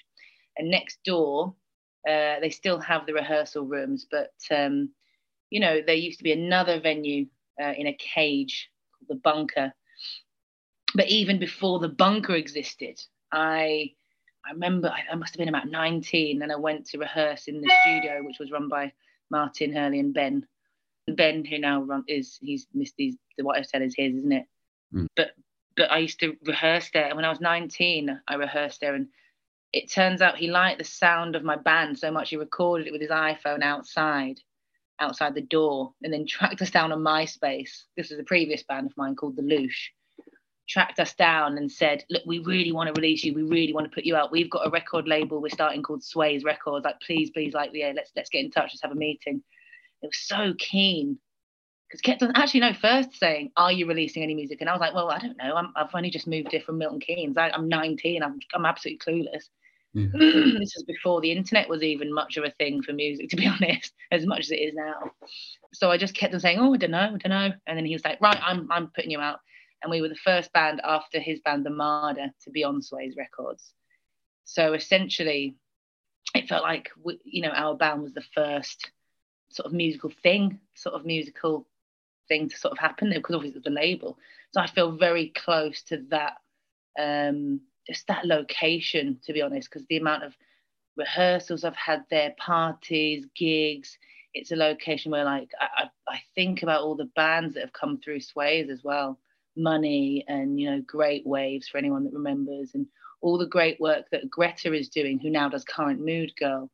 and 0.57 0.71
next 0.71 0.99
door, 1.05 1.55
uh, 2.09 2.41
they 2.41 2.51
still 2.51 2.81
have 2.81 3.07
the 3.07 3.15
rehearsal 3.15 3.65
rooms, 3.65 4.07
but 4.11 4.33
um, 4.51 4.91
you 5.51 5.61
know, 5.61 5.81
there 5.85 5.95
used 5.95 6.19
to 6.19 6.25
be 6.25 6.33
another 6.33 6.81
venue 6.81 7.27
uh, 7.63 7.73
in 7.77 7.87
a 7.87 7.95
cage 7.95 8.71
called 8.93 9.09
the 9.09 9.21
Bunker. 9.23 9.73
But 10.95 11.09
even 11.09 11.39
before 11.39 11.79
the 11.79 11.89
Bunker 11.89 12.35
existed, 12.35 13.01
I 13.33 13.93
I 14.47 14.53
remember 14.53 14.89
I, 14.89 15.13
I 15.13 15.17
must 15.17 15.35
have 15.35 15.39
been 15.39 15.49
about 15.49 15.69
19 15.69 16.43
and 16.43 16.53
I 16.53 16.57
went 16.57 16.87
to 16.87 16.99
rehearse 16.99 17.49
in 17.49 17.61
the 17.61 17.71
studio, 17.83 18.23
which 18.23 18.39
was 18.39 18.51
run 18.51 18.69
by 18.69 18.93
Martin 19.31 19.73
Hurley 19.73 20.01
and 20.01 20.15
Ben. 20.15 20.47
Ben, 21.09 21.45
who 21.45 21.59
now 21.59 21.83
run 21.83 22.05
is 22.07 22.39
he's 22.41 22.67
missed 22.75 22.95
these 22.99 23.17
the 23.37 23.45
White 23.45 23.65
Hotel 23.65 23.83
is 23.83 23.95
his, 23.97 24.15
isn't 24.15 24.33
it? 24.33 24.47
Mm. 24.95 25.07
But 25.17 25.31
but 25.79 25.91
I 25.91 25.99
used 25.99 26.21
to 26.21 26.37
rehearse 26.45 26.91
there. 26.93 27.07
And 27.07 27.17
when 27.17 27.25
I 27.25 27.31
was 27.31 27.41
19, 27.41 28.21
I 28.29 28.35
rehearsed 28.35 28.81
there 28.81 28.95
and 28.95 29.09
it 29.73 29.91
turns 29.91 30.21
out 30.21 30.37
he 30.37 30.51
liked 30.51 30.79
the 30.79 30.85
sound 30.85 31.37
of 31.37 31.45
my 31.45 31.57
band 31.57 31.99
so 31.99 32.11
much 32.11 32.31
he 32.31 32.37
recorded 32.37 32.87
it 32.87 32.93
with 32.93 33.01
his 33.01 33.11
iPhone 33.11 33.63
outside 33.63 34.41
outside 35.01 35.35
the 35.35 35.43
door 35.43 35.93
and 36.03 36.13
then 36.13 36.27
tracked 36.27 36.61
us 36.61 36.71
down 36.71 36.91
on 36.91 36.99
MySpace. 36.99 37.85
This 37.97 38.11
was 38.11 38.19
a 38.19 38.25
previous 38.25 38.65
band 38.65 38.87
of 38.87 38.97
mine 38.97 39.15
called 39.15 39.37
The 39.37 39.43
Loosh. 39.43 39.91
Tracked 40.69 40.99
us 40.99 41.15
down 41.15 41.57
and 41.57 41.71
said, 41.71 42.05
Look, 42.11 42.25
we 42.27 42.41
really 42.41 42.73
want 42.73 42.93
to 42.93 43.01
release 43.01 43.23
you. 43.23 43.33
We 43.33 43.45
really 43.45 43.73
want 43.73 43.87
to 43.87 43.95
put 43.95 44.05
you 44.05 44.17
out. 44.17 44.33
We've 44.33 44.51
got 44.51 44.67
a 44.67 44.71
record 44.71 45.07
label 45.07 45.41
we're 45.41 45.49
starting 45.51 45.83
called 45.83 46.03
Sways 46.03 46.43
Records. 46.43 46.85
Like, 46.85 47.01
please, 47.01 47.31
please, 47.31 47.55
like, 47.55 47.71
yeah, 47.73 47.93
let's 47.95 48.11
let's 48.17 48.29
get 48.29 48.45
in 48.45 48.51
touch. 48.51 48.73
Let's 48.73 48.83
have 48.83 48.91
a 48.91 48.97
meeting. 48.97 49.43
It 50.03 50.07
was 50.07 50.19
so 50.19 50.53
keen 50.59 51.19
because 51.89 52.01
kept 52.03 52.23
on 52.23 52.33
actually 52.35 52.61
no 52.61 52.75
first 52.75 53.15
saying, 53.19 53.51
"Are 53.57 53.73
you 53.73 53.87
releasing 53.87 54.23
any 54.23 54.35
music?" 54.35 54.61
And 54.61 54.69
I 54.69 54.73
was 54.73 54.81
like, 54.81 54.95
"Well, 54.95 55.11
I 55.11 55.19
don't 55.19 55.37
know. 55.39 55.55
i 55.55 55.81
have 55.81 55.95
only 55.95 56.11
just 56.11 56.27
moved 56.27 56.53
here 56.53 56.61
from 56.61 56.79
Milton 56.79 57.01
Keynes. 57.01 57.37
I, 57.37 57.51
am 57.55 57.69
19. 57.69 58.23
I'm, 58.23 58.39
I'm 58.55 58.67
absolutely 58.67 58.99
clueless." 58.99 59.45
Yeah. 59.95 60.07
Mm. 60.15 60.59
this 60.59 60.75
was 60.77 60.85
before 60.87 61.21
the 61.21 61.33
internet 61.33 61.69
was 61.69 61.83
even 61.83 62.13
much 62.13 62.37
of 62.37 62.45
a 62.45 62.51
thing 62.51 62.83
for 62.83 62.93
music, 62.93 63.31
to 63.31 63.37
be 63.37 63.47
honest, 63.47 63.95
as 64.11 64.27
much 64.27 64.41
as 64.41 64.51
it 64.51 64.57
is 64.57 64.75
now. 64.75 65.13
So 65.73 65.91
I 65.91 65.97
just 65.97 66.15
kept 66.15 66.35
on 66.35 66.41
saying, 66.41 66.59
"Oh, 66.59 66.75
I 66.75 66.77
don't 66.77 66.91
know, 66.91 66.99
I 66.99 67.17
don't 67.17 67.29
know," 67.29 67.53
and 67.67 67.79
then 67.79 67.87
he 67.87 67.95
was 67.95 68.05
like, 68.05 68.21
"Right, 68.21 68.39
I'm 68.41 68.71
I'm 68.71 68.89
putting 68.89 69.11
you 69.11 69.21
out." 69.21 69.41
And 69.83 69.91
we 69.91 70.01
were 70.01 70.09
the 70.09 70.17
first 70.17 70.53
band 70.53 70.81
after 70.83 71.21
his 71.21 71.41
band, 71.41 71.65
The 71.65 71.71
Marder, 71.71 72.31
to 72.43 72.51
be 72.51 72.65
on 72.65 72.83
Sways 72.83 73.15
Records. 73.17 73.73
So 74.45 74.75
essentially, 74.75 75.55
it 76.35 76.49
felt 76.49 76.65
like 76.65 76.91
we, 77.03 77.19
you 77.25 77.43
know 77.43 77.51
our 77.51 77.77
band 77.77 78.03
was 78.03 78.13
the 78.13 78.25
first 78.35 78.91
sort 79.51 79.67
of 79.67 79.73
musical 79.73 80.13
thing, 80.23 80.61
sort 80.75 80.95
of 80.95 81.07
musical 81.07 81.67
thing 82.29 82.49
to 82.49 82.57
sort 82.57 82.73
of 82.73 82.79
happen 82.79 83.11
there 83.11 83.19
because 83.19 83.35
obviously 83.35 83.57
it 83.57 83.65
was 83.65 83.65
the 83.65 83.81
label. 83.81 84.19
So 84.53 84.61
I 84.61 84.67
feel 84.67 84.93
very 84.93 85.33
close 85.35 85.83
to 85.85 86.05
that 86.11 86.35
um, 86.99 87.61
just 87.87 88.07
that 88.09 88.27
location, 88.27 89.19
to 89.25 89.33
be 89.33 89.43
honest, 89.43 89.71
because 89.71 89.87
the 89.89 89.97
amount 89.97 90.25
of 90.25 90.35
rehearsals 90.97 91.65
I've 91.65 91.77
had 91.77 92.05
there, 92.11 92.35
parties, 92.39 93.25
gigs. 93.35 93.97
It's 94.35 94.53
a 94.53 94.57
location 94.57 95.11
where, 95.11 95.25
like, 95.25 95.51
I, 95.59 95.85
I, 95.85 96.15
I 96.15 96.21
think 96.35 96.63
about 96.63 96.83
all 96.83 96.97
the 96.97 97.11
bands 97.17 97.55
that 97.55 97.63
have 97.63 97.73
come 97.73 97.99
through 97.99 98.21
Sways 98.21 98.69
as 98.69 98.83
well. 98.85 99.19
Money 99.57 100.25
and 100.29 100.61
you 100.61 100.71
know, 100.71 100.83
Great 100.87 101.27
Waves 101.27 101.69
for 101.69 101.79
anyone 101.79 102.05
that 102.05 102.13
remembers, 102.13 102.73
and 102.75 102.87
all 103.23 103.39
the 103.39 103.47
great 103.47 103.81
work 103.81 104.05
that 104.13 104.31
Greta 104.31 104.73
is 104.73 104.89
doing, 104.89 105.19
who 105.19 105.31
now 105.31 105.49
does 105.49 105.65
Current 105.65 106.05
Mood 106.05 106.33
Girl. 106.39 106.71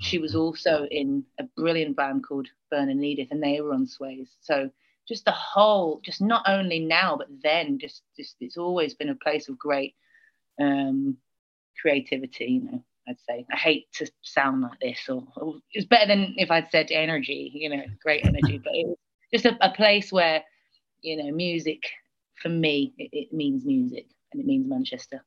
She 0.00 0.18
was 0.18 0.32
mm-hmm. 0.32 0.40
also 0.40 0.86
in 0.90 1.24
a 1.38 1.44
brilliant 1.56 1.96
band 1.96 2.26
called 2.26 2.48
Bernard 2.70 2.90
and 2.90 3.04
Edith, 3.04 3.28
and 3.30 3.42
they 3.42 3.60
were 3.60 3.72
on 3.72 3.86
Sways. 3.86 4.28
So 4.40 4.70
just 5.08 5.24
the 5.24 5.32
whole, 5.32 6.00
just 6.04 6.20
not 6.20 6.44
only 6.46 6.80
now 6.80 7.16
but 7.16 7.28
then, 7.42 7.78
just 7.78 8.02
just 8.16 8.36
it's 8.40 8.56
always 8.56 8.94
been 8.94 9.08
a 9.08 9.14
place 9.16 9.48
of 9.48 9.58
great 9.58 9.94
um, 10.60 11.16
creativity. 11.80 12.46
You 12.46 12.60
know, 12.62 12.84
I'd 13.08 13.20
say 13.28 13.46
I 13.52 13.56
hate 13.56 13.86
to 13.94 14.10
sound 14.22 14.62
like 14.62 14.80
this, 14.80 15.08
or, 15.08 15.24
or 15.36 15.56
it's 15.72 15.86
better 15.86 16.06
than 16.06 16.34
if 16.36 16.50
I'd 16.50 16.70
said 16.70 16.90
energy. 16.90 17.50
You 17.54 17.70
know, 17.70 17.82
great 18.02 18.24
energy, 18.24 18.58
but 18.58 18.74
it 18.74 18.86
was 18.86 18.96
just 19.32 19.46
a, 19.46 19.56
a, 19.60 19.70
place 19.70 20.12
where 20.12 20.42
you 21.02 21.16
know 21.16 21.30
music 21.32 21.82
for 22.42 22.48
me 22.48 22.92
it, 22.98 23.10
it 23.12 23.32
means 23.32 23.64
music 23.64 24.06
and 24.32 24.40
it 24.40 24.46
means 24.46 24.68
Manchester. 24.68 25.24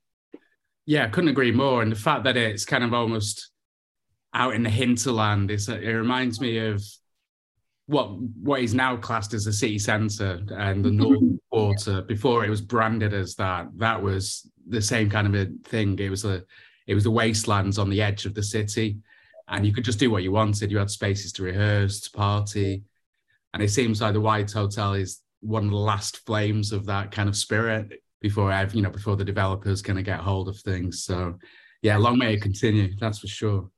Yeah, 0.86 1.06
I 1.06 1.10
couldn't 1.10 1.30
agree 1.30 1.52
more. 1.52 1.82
And 1.82 1.92
the 1.92 1.96
fact 1.96 2.24
that 2.24 2.36
it's 2.36 2.66
kind 2.66 2.84
of 2.84 2.94
almost 2.94 3.52
out 4.34 4.56
in 4.56 4.64
the 4.64 4.70
hinterland 4.70 5.52
is 5.52 5.70
it 5.70 5.86
reminds 5.86 6.42
me 6.42 6.58
of 6.58 6.84
what 7.90 8.20
what 8.44 8.62
is 8.62 8.76
now 8.76 8.96
classed 8.96 9.34
as 9.34 9.46
the 9.46 9.52
city 9.52 9.80
centre 9.80 10.40
and 10.50 10.86
the 10.86 10.90
mm-hmm. 10.90 11.00
northern 11.00 11.40
quarter 11.50 12.04
before 12.04 12.46
it 12.46 12.50
was 12.50 12.62
branded 12.62 13.16
as 13.16 13.34
that 13.34 13.68
that 13.78 14.00
was 14.00 14.48
the 14.68 14.80
same 14.80 15.10
kind 15.10 15.26
of 15.26 15.34
a 15.34 15.52
thing. 15.68 15.98
It 15.98 16.12
was 16.12 16.24
a 16.24 16.44
it 16.86 16.94
was 16.94 17.04
the 17.04 17.12
wastelands 17.12 17.80
on 17.80 17.90
the 17.90 18.00
edge 18.00 18.28
of 18.28 18.36
the 18.36 18.44
city 18.44 18.98
and 19.48 19.66
you 19.66 19.74
could 19.74 19.84
just 19.84 19.98
do 19.98 20.12
what 20.12 20.22
you 20.22 20.32
wanted. 20.32 20.70
You 20.70 20.78
had 20.78 20.92
spaces 20.92 21.34
to 21.34 21.44
rehearse 21.44 22.00
to 22.02 22.12
party 22.12 22.84
and 23.56 23.64
it 23.64 23.70
seems 23.70 24.02
like 24.02 24.14
the 24.14 24.22
white 24.22 24.52
hotel 24.52 24.94
is 24.94 25.22
one 25.42 25.64
of 25.64 25.72
the 25.72 25.76
last 25.76 26.24
flames 26.28 26.72
of 26.72 26.86
that 26.86 27.10
kind 27.10 27.28
of 27.28 27.36
spirit 27.36 28.04
before 28.22 28.52
I've 28.52 28.76
you 28.76 28.84
know 28.84 28.92
before 28.92 29.16
the 29.16 29.26
developers 29.26 29.82
kind 29.82 29.98
of 29.98 30.06
get 30.06 30.20
hold 30.20 30.48
of 30.48 30.60
things. 30.60 31.06
So 31.06 31.40
yeah 31.82 31.98
long 31.98 32.20
may 32.20 32.36
it 32.36 32.44
continue 32.44 32.94
that's 33.00 33.18
for 33.18 33.28
sure 33.28 33.72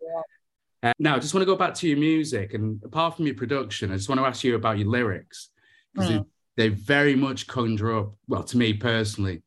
uh, 0.84 0.94
now, 0.98 1.16
I 1.16 1.20
just 1.20 1.34
want 1.34 1.44
to 1.44 1.46
go 1.46 1.56
back 1.56 1.76
to 1.76 1.88
your 1.88 1.98
music, 1.98 2.54
and 2.54 2.82
apart 2.84 3.16
from 3.16 3.26
your 3.26 3.36
production, 3.36 3.92
I 3.92 3.98
just 3.98 4.10
want 4.10 4.20
to 4.20 4.26
ask 4.26 4.44
you 4.44 4.56
about 4.56 4.80
your 4.80 4.90
lyrics 4.90 5.50
because 5.94 6.10
mm. 6.10 6.26
they, 6.56 6.70
they 6.70 6.76
very 6.76 7.16
much 7.16 7.48
conjure 7.48 8.00
up, 8.00 8.14
well, 8.28 8.44
to 8.44 8.58
me 8.58 8.74
personally, 8.74 9.44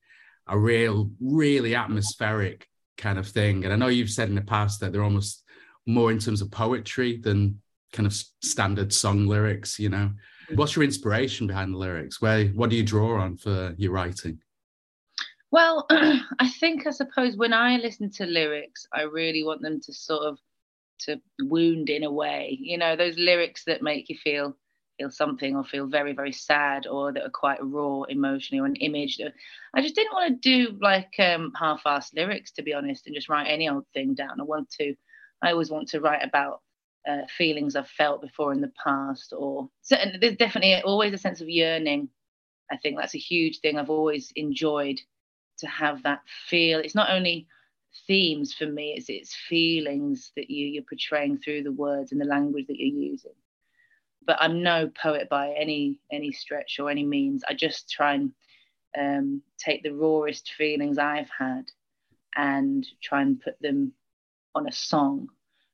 a 0.46 0.56
real, 0.56 1.10
really 1.20 1.74
atmospheric 1.74 2.68
kind 2.96 3.18
of 3.18 3.26
thing. 3.26 3.64
And 3.64 3.72
I 3.72 3.76
know 3.76 3.88
you've 3.88 4.10
said 4.10 4.28
in 4.28 4.36
the 4.36 4.42
past 4.42 4.80
that 4.80 4.92
they're 4.92 5.02
almost 5.02 5.42
more 5.86 6.12
in 6.12 6.18
terms 6.18 6.40
of 6.40 6.50
poetry 6.50 7.16
than 7.16 7.60
kind 7.92 8.06
of 8.06 8.14
standard 8.42 8.92
song 8.92 9.26
lyrics. 9.26 9.78
You 9.78 9.88
know, 9.88 10.10
mm. 10.50 10.56
what's 10.56 10.76
your 10.76 10.84
inspiration 10.84 11.48
behind 11.48 11.74
the 11.74 11.78
lyrics? 11.78 12.22
Where, 12.22 12.46
what 12.48 12.70
do 12.70 12.76
you 12.76 12.84
draw 12.84 13.20
on 13.20 13.38
for 13.38 13.74
your 13.76 13.90
writing? 13.90 14.38
Well, 15.50 15.86
I 15.90 16.48
think 16.60 16.86
I 16.86 16.90
suppose 16.90 17.36
when 17.36 17.52
I 17.52 17.76
listen 17.76 18.10
to 18.12 18.26
lyrics, 18.26 18.86
I 18.92 19.02
really 19.02 19.42
want 19.42 19.62
them 19.62 19.80
to 19.80 19.92
sort 19.92 20.26
of 20.26 20.38
to 21.00 21.20
wound 21.40 21.90
in 21.90 22.04
a 22.04 22.10
way. 22.10 22.56
You 22.60 22.78
know, 22.78 22.96
those 22.96 23.16
lyrics 23.18 23.64
that 23.64 23.82
make 23.82 24.08
you 24.08 24.16
feel 24.16 24.56
feel 24.98 25.10
something 25.10 25.56
or 25.56 25.64
feel 25.64 25.88
very 25.88 26.12
very 26.12 26.30
sad 26.30 26.86
or 26.86 27.12
that 27.12 27.24
are 27.24 27.30
quite 27.30 27.58
raw 27.62 28.02
emotionally 28.02 28.60
or 28.60 28.66
an 28.66 28.76
image. 28.76 29.16
that 29.18 29.32
I 29.74 29.82
just 29.82 29.96
didn't 29.96 30.12
want 30.12 30.40
to 30.42 30.66
do 30.66 30.78
like 30.80 31.12
um, 31.18 31.52
half-assed 31.58 32.14
lyrics 32.14 32.52
to 32.52 32.62
be 32.62 32.74
honest 32.74 33.06
and 33.06 33.14
just 33.14 33.28
write 33.28 33.48
any 33.48 33.68
old 33.68 33.86
thing 33.92 34.14
down. 34.14 34.40
I 34.40 34.44
want 34.44 34.70
to. 34.80 34.94
I 35.42 35.50
always 35.50 35.70
want 35.70 35.88
to 35.88 36.00
write 36.00 36.24
about 36.24 36.60
uh, 37.08 37.22
feelings 37.36 37.76
I've 37.76 37.88
felt 37.88 38.22
before 38.22 38.52
in 38.52 38.60
the 38.60 38.72
past 38.82 39.32
or 39.36 39.68
so, 39.82 39.96
there's 40.20 40.36
definitely 40.36 40.80
always 40.82 41.12
a 41.12 41.18
sense 41.18 41.40
of 41.40 41.48
yearning. 41.48 42.08
I 42.70 42.76
think 42.78 42.96
that's 42.96 43.14
a 43.14 43.18
huge 43.18 43.60
thing 43.60 43.78
I've 43.78 43.90
always 43.90 44.32
enjoyed 44.36 45.00
to 45.58 45.66
have 45.66 46.02
that 46.04 46.20
feel. 46.48 46.78
It's 46.80 46.94
not 46.94 47.10
only 47.10 47.46
themes 48.06 48.52
for 48.52 48.66
me 48.66 48.94
is 48.96 49.06
it's 49.08 49.34
feelings 49.34 50.32
that 50.36 50.50
you 50.50 50.66
you're 50.66 50.82
portraying 50.82 51.38
through 51.38 51.62
the 51.62 51.72
words 51.72 52.12
and 52.12 52.20
the 52.20 52.26
language 52.26 52.66
that 52.66 52.78
you're 52.78 53.02
using 53.10 53.32
but 54.26 54.36
i'm 54.40 54.62
no 54.62 54.90
poet 55.00 55.28
by 55.28 55.52
any 55.52 55.98
any 56.10 56.32
stretch 56.32 56.78
or 56.80 56.90
any 56.90 57.04
means 57.04 57.42
i 57.48 57.54
just 57.54 57.90
try 57.90 58.14
and 58.14 58.32
um, 58.96 59.42
take 59.58 59.82
the 59.82 59.94
rawest 59.94 60.52
feelings 60.56 60.98
I've 60.98 61.30
had 61.36 61.64
and 62.36 62.86
try 63.02 63.22
and 63.22 63.40
put 63.40 63.60
them 63.60 63.92
on 64.54 64.68
a 64.68 64.72
song 64.72 65.28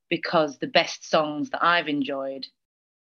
because 0.09 0.59
the 0.59 0.67
best 0.67 1.09
songs 1.09 1.51
that 1.51 1.65
I've 1.65 1.89
enjoyed 1.89 2.47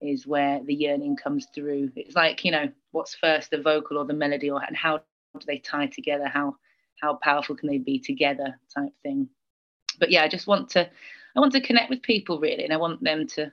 is 0.02 0.28
where 0.28 0.62
the 0.64 0.74
yearning 0.74 1.16
comes 1.16 1.48
through. 1.54 1.92
It's 1.96 2.16
like, 2.16 2.46
you 2.46 2.52
know, 2.52 2.70
what's 2.92 3.16
first, 3.16 3.52
the 3.52 3.62
vocal 3.62 3.98
or 3.98 4.06
the 4.06 4.14
melody, 4.14 4.50
or 4.50 4.62
and 4.64 4.76
how 4.76 4.98
do 4.98 5.46
they 5.46 5.58
tie 5.58 5.88
together? 5.88 6.28
How 6.28 6.56
how 7.02 7.16
powerful 7.16 7.56
can 7.56 7.70
they 7.70 7.78
be 7.78 8.00
together 8.00 8.60
type 8.74 8.94
thing. 9.04 9.30
But 10.00 10.12
yeah, 10.12 10.24
I 10.24 10.28
just 10.28 10.48
want 10.48 10.70
to 10.72 10.90
I 11.36 11.40
want 11.40 11.54
to 11.54 11.62
connect 11.62 11.90
with 11.90 12.02
people 12.02 12.40
really 12.40 12.64
and 12.64 12.74
I 12.74 12.78
want 12.78 13.04
them 13.04 13.28
to 13.28 13.52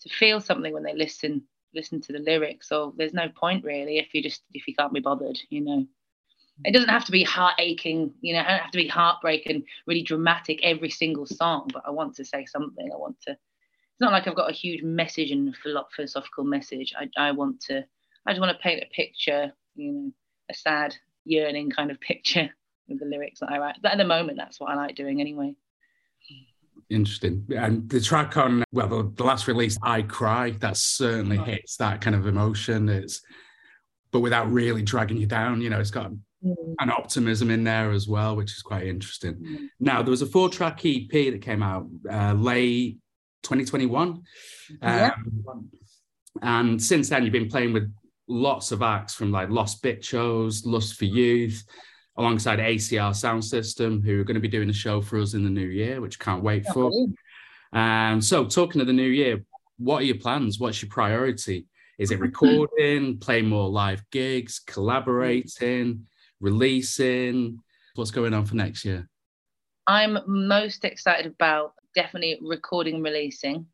to 0.00 0.08
feel 0.08 0.40
something 0.40 0.72
when 0.72 0.82
they 0.82 0.94
listen 0.94 1.42
listen 1.74 2.00
to 2.02 2.12
the 2.12 2.18
lyrics. 2.18 2.68
So 2.68 2.94
there's 2.96 3.14
no 3.14 3.28
point 3.28 3.64
really 3.64 3.98
if 3.98 4.14
you 4.14 4.22
just 4.22 4.42
if 4.52 4.66
you 4.66 4.74
can't 4.74 4.92
be 4.92 5.00
bothered, 5.00 5.38
you 5.48 5.60
know. 5.62 5.86
It 6.62 6.72
doesn't 6.72 6.90
have 6.90 7.06
to 7.06 7.12
be 7.12 7.24
heart 7.24 7.54
aching, 7.58 8.12
you 8.20 8.34
know, 8.34 8.40
it 8.40 8.44
doesn't 8.44 8.60
have 8.60 8.70
to 8.72 8.76
be 8.76 8.86
heartbreaking, 8.86 9.64
really 9.86 10.02
dramatic 10.02 10.60
every 10.62 10.90
single 10.90 11.24
song, 11.24 11.70
but 11.72 11.82
I 11.86 11.90
want 11.90 12.14
to 12.16 12.24
say 12.24 12.44
something. 12.44 12.90
I 12.92 12.96
want 12.96 13.18
to 13.22 13.30
it's 13.30 14.00
not 14.00 14.12
like 14.12 14.26
I've 14.28 14.36
got 14.36 14.50
a 14.50 14.54
huge 14.54 14.82
message 14.82 15.30
and 15.30 15.56
philosophical 15.56 16.44
message. 16.44 16.92
I, 16.98 17.08
I 17.16 17.32
want 17.32 17.60
to 17.62 17.86
I 18.26 18.32
just 18.32 18.40
want 18.40 18.54
to 18.54 18.62
paint 18.62 18.82
a 18.82 18.94
picture, 18.94 19.52
you 19.74 19.92
know, 19.92 20.12
a 20.50 20.54
sad, 20.54 20.94
yearning 21.24 21.70
kind 21.70 21.90
of 21.90 22.00
picture 22.00 22.50
with 22.90 23.00
the 23.00 23.06
lyrics 23.06 23.40
that 23.40 23.50
I 23.50 23.58
write. 23.58 23.76
But 23.82 23.92
at 23.92 23.98
the 23.98 24.04
moment 24.04 24.36
that's 24.36 24.60
what 24.60 24.70
I 24.70 24.74
like 24.74 24.94
doing 24.94 25.20
anyway. 25.20 25.54
Interesting. 26.90 27.46
And 27.56 27.88
the 27.88 28.00
track 28.00 28.36
on, 28.36 28.64
well, 28.72 28.88
the, 28.88 29.12
the 29.14 29.24
last 29.24 29.46
release, 29.46 29.78
I 29.82 30.02
Cry, 30.02 30.50
that 30.60 30.76
certainly 30.76 31.38
oh. 31.38 31.44
hits 31.44 31.76
that 31.76 32.00
kind 32.00 32.16
of 32.16 32.26
emotion. 32.26 32.88
It's, 32.88 33.22
but 34.10 34.20
without 34.20 34.50
really 34.50 34.82
dragging 34.82 35.16
you 35.16 35.26
down, 35.26 35.60
you 35.60 35.70
know, 35.70 35.78
it's 35.78 35.92
got 35.92 36.10
mm. 36.44 36.74
an 36.80 36.90
optimism 36.90 37.48
in 37.50 37.62
there 37.62 37.92
as 37.92 38.08
well, 38.08 38.34
which 38.34 38.50
is 38.50 38.62
quite 38.62 38.88
interesting. 38.88 39.34
Mm. 39.34 39.68
Now, 39.78 40.02
there 40.02 40.10
was 40.10 40.22
a 40.22 40.26
four 40.26 40.48
track 40.48 40.80
EP 40.84 41.08
that 41.10 41.42
came 41.42 41.62
out 41.62 41.86
uh, 42.10 42.32
late 42.32 42.98
2021. 43.44 44.22
Yeah. 44.82 45.12
Um, 45.48 45.70
and 46.42 46.82
since 46.82 47.08
then, 47.08 47.22
you've 47.22 47.32
been 47.32 47.48
playing 47.48 47.72
with 47.72 47.92
lots 48.26 48.72
of 48.72 48.82
acts 48.82 49.14
from 49.14 49.30
like 49.30 49.48
Lost 49.50 49.82
Bit 49.82 50.04
Shows, 50.04 50.64
Lust 50.66 50.94
for 50.94 51.04
Youth, 51.04 51.64
alongside 52.16 52.58
ACR 52.58 53.14
Sound 53.14 53.44
System, 53.44 54.02
who 54.02 54.20
are 54.20 54.24
going 54.24 54.34
to 54.34 54.40
be 54.40 54.48
doing 54.48 54.70
a 54.70 54.74
show 54.74 55.00
for 55.00 55.18
us 55.18 55.34
in 55.34 55.44
the 55.44 55.50
new 55.50 55.66
year, 55.66 56.00
which 56.00 56.18
can't 56.18 56.42
wait 56.42 56.66
for. 56.66 56.90
Um, 57.72 58.20
so, 58.20 58.44
talking 58.46 58.80
of 58.80 58.86
the 58.86 58.92
new 58.92 59.08
year, 59.08 59.44
what 59.78 60.02
are 60.02 60.04
your 60.04 60.18
plans? 60.18 60.58
What's 60.58 60.82
your 60.82 60.90
priority? 60.90 61.66
Is 61.98 62.10
it 62.10 62.20
recording, 62.20 63.18
playing 63.18 63.48
more 63.48 63.68
live 63.68 64.02
gigs, 64.10 64.58
collaborating, 64.58 66.06
releasing? 66.40 67.58
What's 67.94 68.10
going 68.10 68.34
on 68.34 68.46
for 68.46 68.56
next 68.56 68.84
year? 68.84 69.08
I'm 69.86 70.18
most 70.26 70.84
excited 70.84 71.26
about 71.26 71.74
definitely 71.94 72.38
recording 72.42 73.02
releasing. 73.02 73.66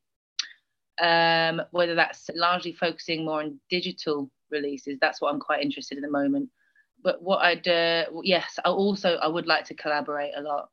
Um, 1.00 1.60
whether 1.72 1.94
that's 1.94 2.30
largely 2.34 2.72
focusing 2.72 3.24
more 3.24 3.40
on 3.40 3.60
digital 3.68 4.30
releases, 4.50 4.98
that's 5.00 5.20
what 5.20 5.32
I'm 5.32 5.40
quite 5.40 5.62
interested 5.62 5.98
in 5.98 6.02
the 6.02 6.10
moment 6.10 6.48
but 7.06 7.22
what 7.22 7.38
I'd 7.38 7.68
uh, 7.68 8.06
yes, 8.24 8.58
I 8.64 8.68
also 8.68 9.14
I 9.14 9.28
would 9.28 9.46
like 9.46 9.64
to 9.66 9.74
collaborate 9.74 10.32
a 10.36 10.42
lot. 10.42 10.70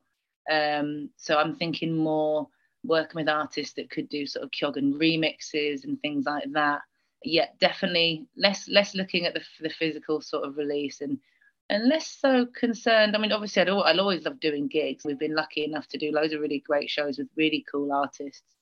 Um, 0.52 1.12
so 1.16 1.38
I'm 1.38 1.56
thinking 1.56 1.96
more 1.96 2.48
working 2.84 3.22
with 3.22 3.30
artists 3.30 3.76
that 3.76 3.92
could 3.92 4.10
do 4.10 4.26
sort 4.26 4.44
of 4.44 4.50
Kyogen 4.50 4.96
remixes 4.96 5.84
and 5.84 6.02
things 6.02 6.26
like 6.26 6.52
that. 6.54 6.82
Yeah, 7.24 7.46
definitely 7.60 8.26
less 8.36 8.68
less 8.68 8.96
looking 8.96 9.28
at 9.28 9.36
the 9.36 9.44
the 9.62 9.70
physical 9.70 10.22
sort 10.22 10.44
of 10.44 10.58
release 10.58 11.02
and 11.02 11.20
and 11.70 11.88
less 11.88 12.08
so 12.08 12.48
concerned. 12.48 13.16
I 13.16 13.20
mean, 13.20 13.32
obviously, 13.32 13.62
I'd, 13.62 13.70
I'd 13.70 14.00
always 14.00 14.26
love 14.26 14.40
doing 14.40 14.68
gigs. 14.68 15.06
We've 15.06 15.20
been 15.20 15.36
lucky 15.36 15.64
enough 15.64 15.88
to 15.90 16.00
do 16.00 16.12
loads 16.12 16.34
of 16.34 16.42
really 16.42 16.64
great 16.66 16.90
shows 16.90 17.20
with 17.20 17.28
really 17.38 17.64
cool 17.72 17.94
artists. 17.94 18.56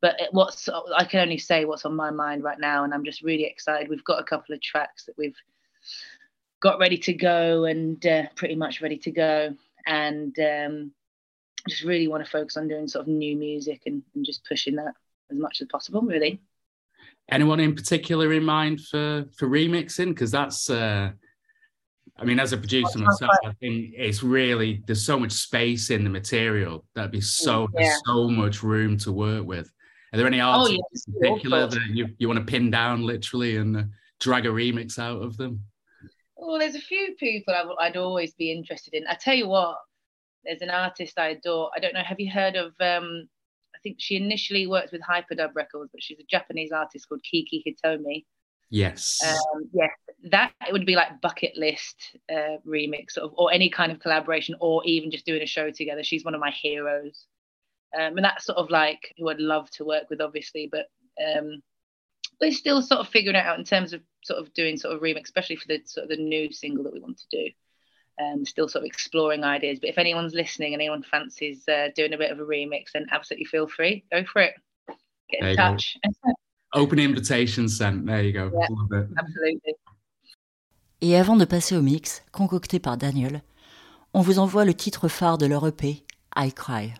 But 0.00 0.20
what's 0.30 0.68
I 0.68 1.02
can 1.02 1.18
only 1.18 1.38
say 1.38 1.64
what's 1.64 1.84
on 1.84 1.96
my 1.96 2.12
mind 2.12 2.44
right 2.44 2.60
now, 2.60 2.84
and 2.84 2.94
I'm 2.94 3.04
just 3.04 3.22
really 3.22 3.44
excited. 3.44 3.88
We've 3.88 4.04
got 4.04 4.20
a 4.20 4.24
couple 4.24 4.54
of 4.54 4.62
tracks 4.62 5.04
that 5.06 5.18
we've 5.18 5.34
got 6.60 6.78
ready 6.78 6.98
to 6.98 7.12
go 7.12 7.64
and 7.64 8.04
uh, 8.06 8.24
pretty 8.34 8.54
much 8.54 8.80
ready 8.80 8.98
to 8.98 9.10
go 9.10 9.54
and 9.86 10.36
um, 10.38 10.92
just 11.68 11.84
really 11.84 12.08
want 12.08 12.24
to 12.24 12.30
focus 12.30 12.56
on 12.56 12.68
doing 12.68 12.88
sort 12.88 13.02
of 13.02 13.08
new 13.08 13.36
music 13.36 13.82
and, 13.86 14.02
and 14.14 14.24
just 14.24 14.44
pushing 14.46 14.76
that 14.76 14.94
as 15.30 15.38
much 15.38 15.60
as 15.60 15.68
possible 15.68 16.00
really 16.00 16.40
anyone 17.30 17.60
in 17.60 17.74
particular 17.74 18.32
in 18.32 18.42
mind 18.42 18.80
for 18.80 19.26
for 19.36 19.46
remixing 19.46 20.08
because 20.08 20.30
that's 20.30 20.70
uh 20.70 21.10
I 22.20 22.24
mean, 22.24 22.40
as 22.40 22.52
a 22.52 22.56
producer 22.56 22.98
myself, 22.98 23.30
I 23.44 23.52
think 23.60 23.94
it's 23.96 24.24
really 24.24 24.82
there's 24.86 25.04
so 25.04 25.18
much 25.18 25.30
space 25.30 25.90
in 25.90 26.02
the 26.02 26.10
material. 26.10 26.84
That'd 26.94 27.12
be 27.12 27.20
so 27.20 27.68
yeah. 27.78 27.94
so 28.06 28.28
much 28.28 28.62
room 28.62 28.96
to 28.98 29.12
work 29.12 29.44
with. 29.44 29.70
Are 30.12 30.16
there 30.16 30.26
any 30.26 30.40
oh, 30.40 30.46
artists 30.46 30.78
oh, 30.78 30.82
yes. 30.92 31.06
in 31.06 31.14
particular 31.14 31.66
that 31.68 31.86
you, 31.90 32.08
you 32.18 32.26
want 32.26 32.40
to 32.40 32.50
pin 32.50 32.70
down 32.70 33.02
literally 33.02 33.56
and 33.56 33.76
uh, 33.76 33.82
drag 34.18 34.46
a 34.46 34.48
remix 34.48 34.98
out 34.98 35.22
of 35.22 35.36
them? 35.36 35.62
Well, 36.38 36.58
there's 36.58 36.76
a 36.76 36.80
few 36.80 37.16
people 37.18 37.52
I, 37.52 37.88
would 37.88 37.96
always 37.96 38.32
be 38.34 38.52
interested 38.52 38.94
in. 38.94 39.06
I 39.08 39.14
tell 39.14 39.34
you 39.34 39.48
what, 39.48 39.76
there's 40.44 40.62
an 40.62 40.70
artist 40.70 41.18
I 41.18 41.30
adore. 41.30 41.70
I 41.76 41.80
don't 41.80 41.94
know. 41.94 42.02
Have 42.02 42.20
you 42.20 42.30
heard 42.30 42.54
of? 42.54 42.72
Um, 42.80 43.28
I 43.74 43.78
think 43.82 43.96
she 43.98 44.16
initially 44.16 44.66
worked 44.66 44.92
with 44.92 45.02
Hyperdub 45.02 45.54
Records, 45.54 45.90
but 45.92 46.02
she's 46.02 46.20
a 46.20 46.24
Japanese 46.30 46.72
artist 46.72 47.08
called 47.08 47.22
Kiki 47.28 47.62
Hitomi. 47.66 48.24
Yes. 48.70 49.18
Um, 49.26 49.68
yes, 49.72 49.90
that 50.30 50.52
it 50.66 50.72
would 50.72 50.86
be 50.86 50.94
like 50.94 51.20
bucket 51.20 51.56
list 51.56 52.16
uh, 52.30 52.58
remix, 52.66 53.16
of, 53.16 53.32
or 53.36 53.52
any 53.52 53.68
kind 53.68 53.90
of 53.90 53.98
collaboration, 53.98 54.54
or 54.60 54.82
even 54.84 55.10
just 55.10 55.26
doing 55.26 55.42
a 55.42 55.46
show 55.46 55.70
together. 55.70 56.04
She's 56.04 56.24
one 56.24 56.34
of 56.34 56.40
my 56.40 56.50
heroes, 56.50 57.26
um, 57.98 58.16
and 58.16 58.24
that's 58.24 58.44
sort 58.46 58.58
of 58.58 58.70
like 58.70 59.14
who 59.16 59.28
I'd 59.28 59.40
love 59.40 59.70
to 59.72 59.84
work 59.84 60.04
with, 60.10 60.20
obviously. 60.20 60.68
But 60.70 60.86
um, 61.36 61.62
we're 62.40 62.52
still 62.52 62.82
sort 62.82 63.00
of 63.00 63.08
figuring 63.08 63.36
it 63.36 63.44
out 63.44 63.58
in 63.58 63.64
terms 63.64 63.92
of 63.92 64.00
sort 64.22 64.38
of 64.38 64.52
doing 64.54 64.76
sort 64.76 64.94
of 64.94 65.00
remix, 65.00 65.24
especially 65.24 65.56
for 65.56 65.68
the 65.68 65.80
sort 65.86 66.04
of 66.04 66.10
the 66.10 66.22
new 66.22 66.52
single 66.52 66.84
that 66.84 66.92
we 66.92 67.00
want 67.00 67.18
to 67.18 67.26
do. 67.30 67.50
Um, 68.20 68.44
still 68.44 68.68
sort 68.68 68.84
of 68.84 68.86
exploring 68.86 69.44
ideas. 69.44 69.78
But 69.80 69.90
if 69.90 69.98
anyone's 69.98 70.34
listening 70.34 70.72
and 70.74 70.82
anyone 70.82 71.04
fancies 71.04 71.68
uh, 71.68 71.88
doing 71.94 72.14
a 72.14 72.18
bit 72.18 72.32
of 72.32 72.40
a 72.40 72.44
remix, 72.44 72.92
then 72.92 73.06
absolutely 73.12 73.44
feel 73.44 73.68
free. 73.68 74.04
Go 74.10 74.24
for 74.24 74.42
it. 74.42 74.54
Get 75.30 75.42
in 75.42 75.56
touch. 75.56 75.96
Open 76.74 76.98
invitation 76.98 77.68
sent. 77.68 78.06
There 78.06 78.22
you 78.22 78.32
go. 78.32 78.50
Yeah, 78.52 79.04
Absolutely. 79.18 79.74
Et 81.00 81.16
avant 81.16 81.36
de 81.36 81.44
passer 81.44 81.76
au 81.76 81.82
mix, 81.82 82.24
concocté 82.32 82.80
par 82.80 82.96
Daniel, 82.96 83.42
on 84.14 84.20
vous 84.20 84.40
envoie 84.40 84.64
le 84.64 84.74
titre 84.74 85.08
phare 85.08 85.38
de 85.38 85.46
leur 85.46 85.66
EP, 85.66 86.04
I 86.36 86.52
Cry. 86.52 86.94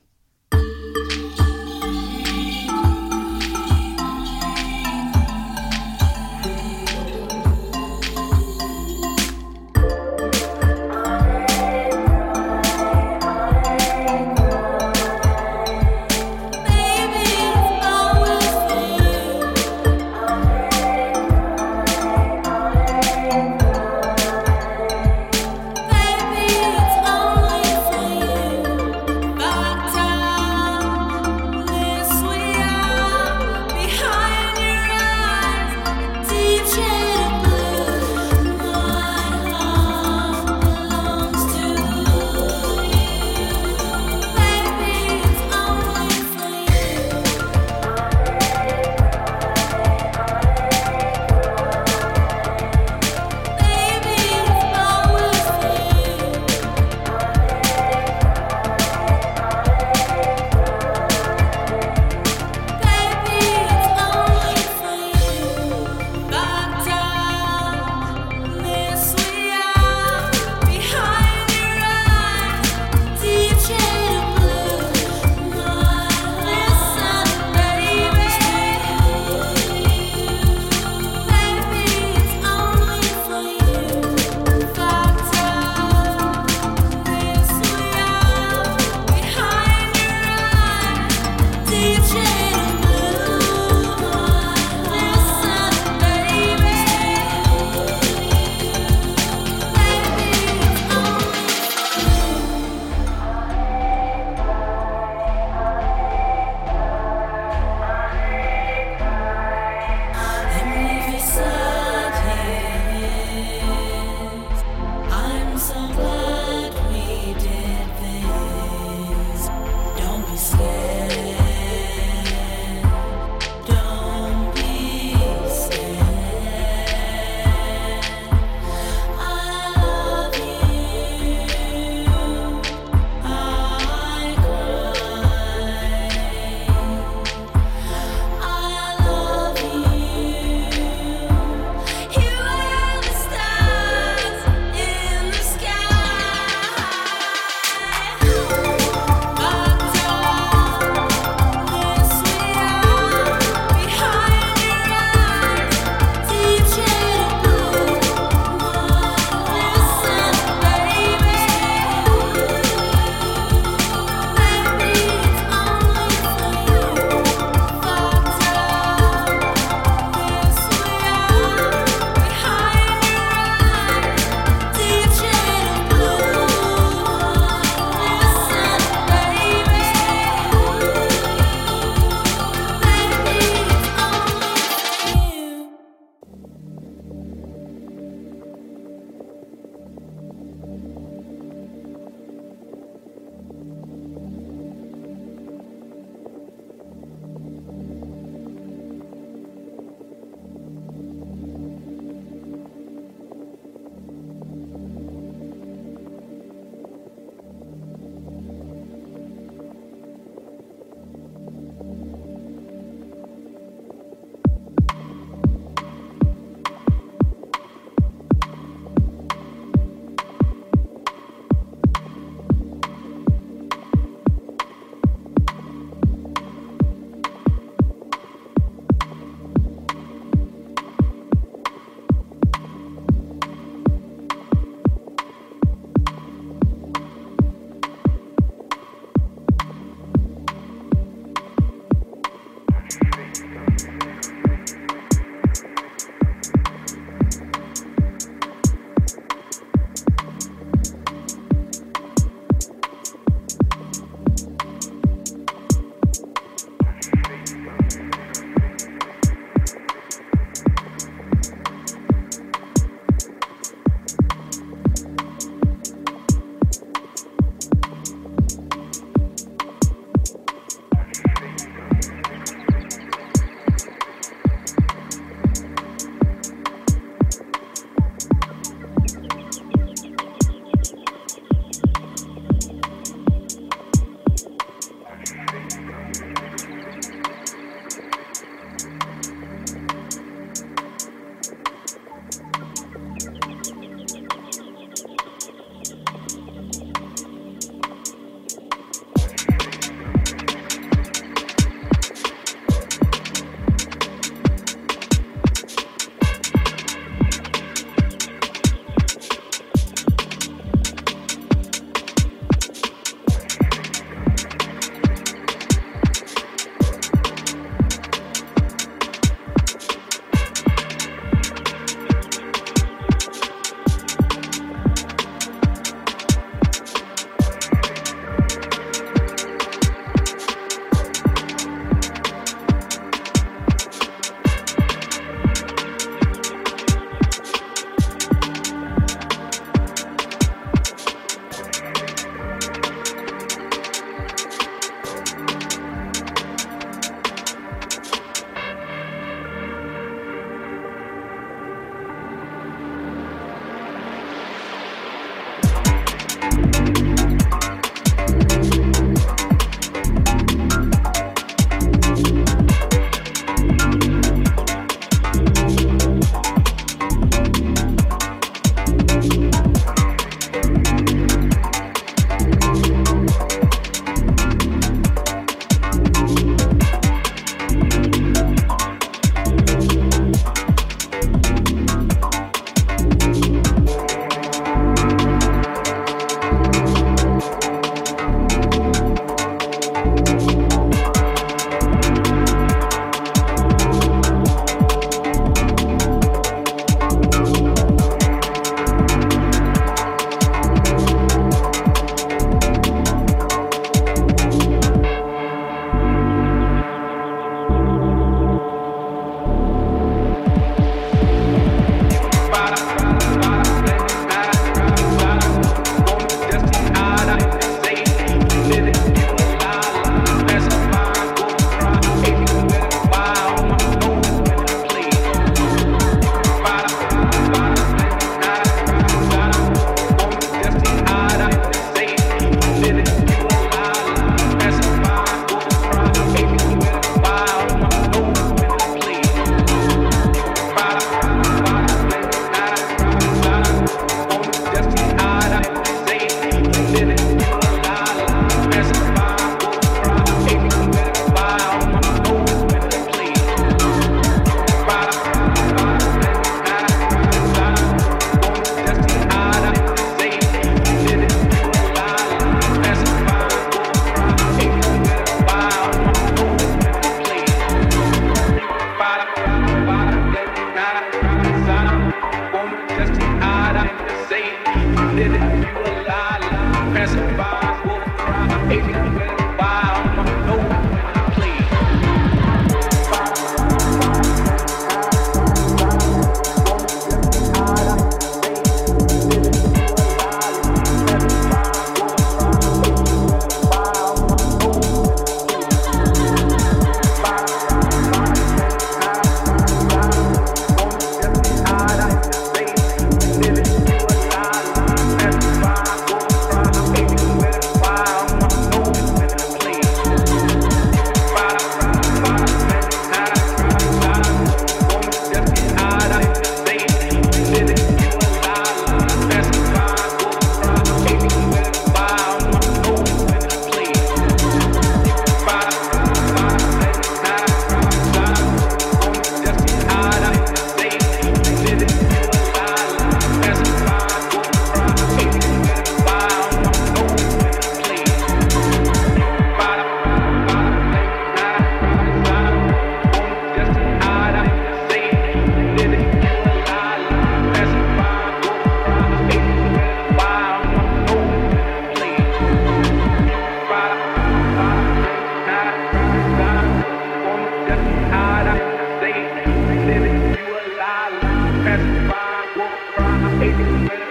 Pass 561.65 561.81
by, 562.09 562.55
by, 562.57 564.08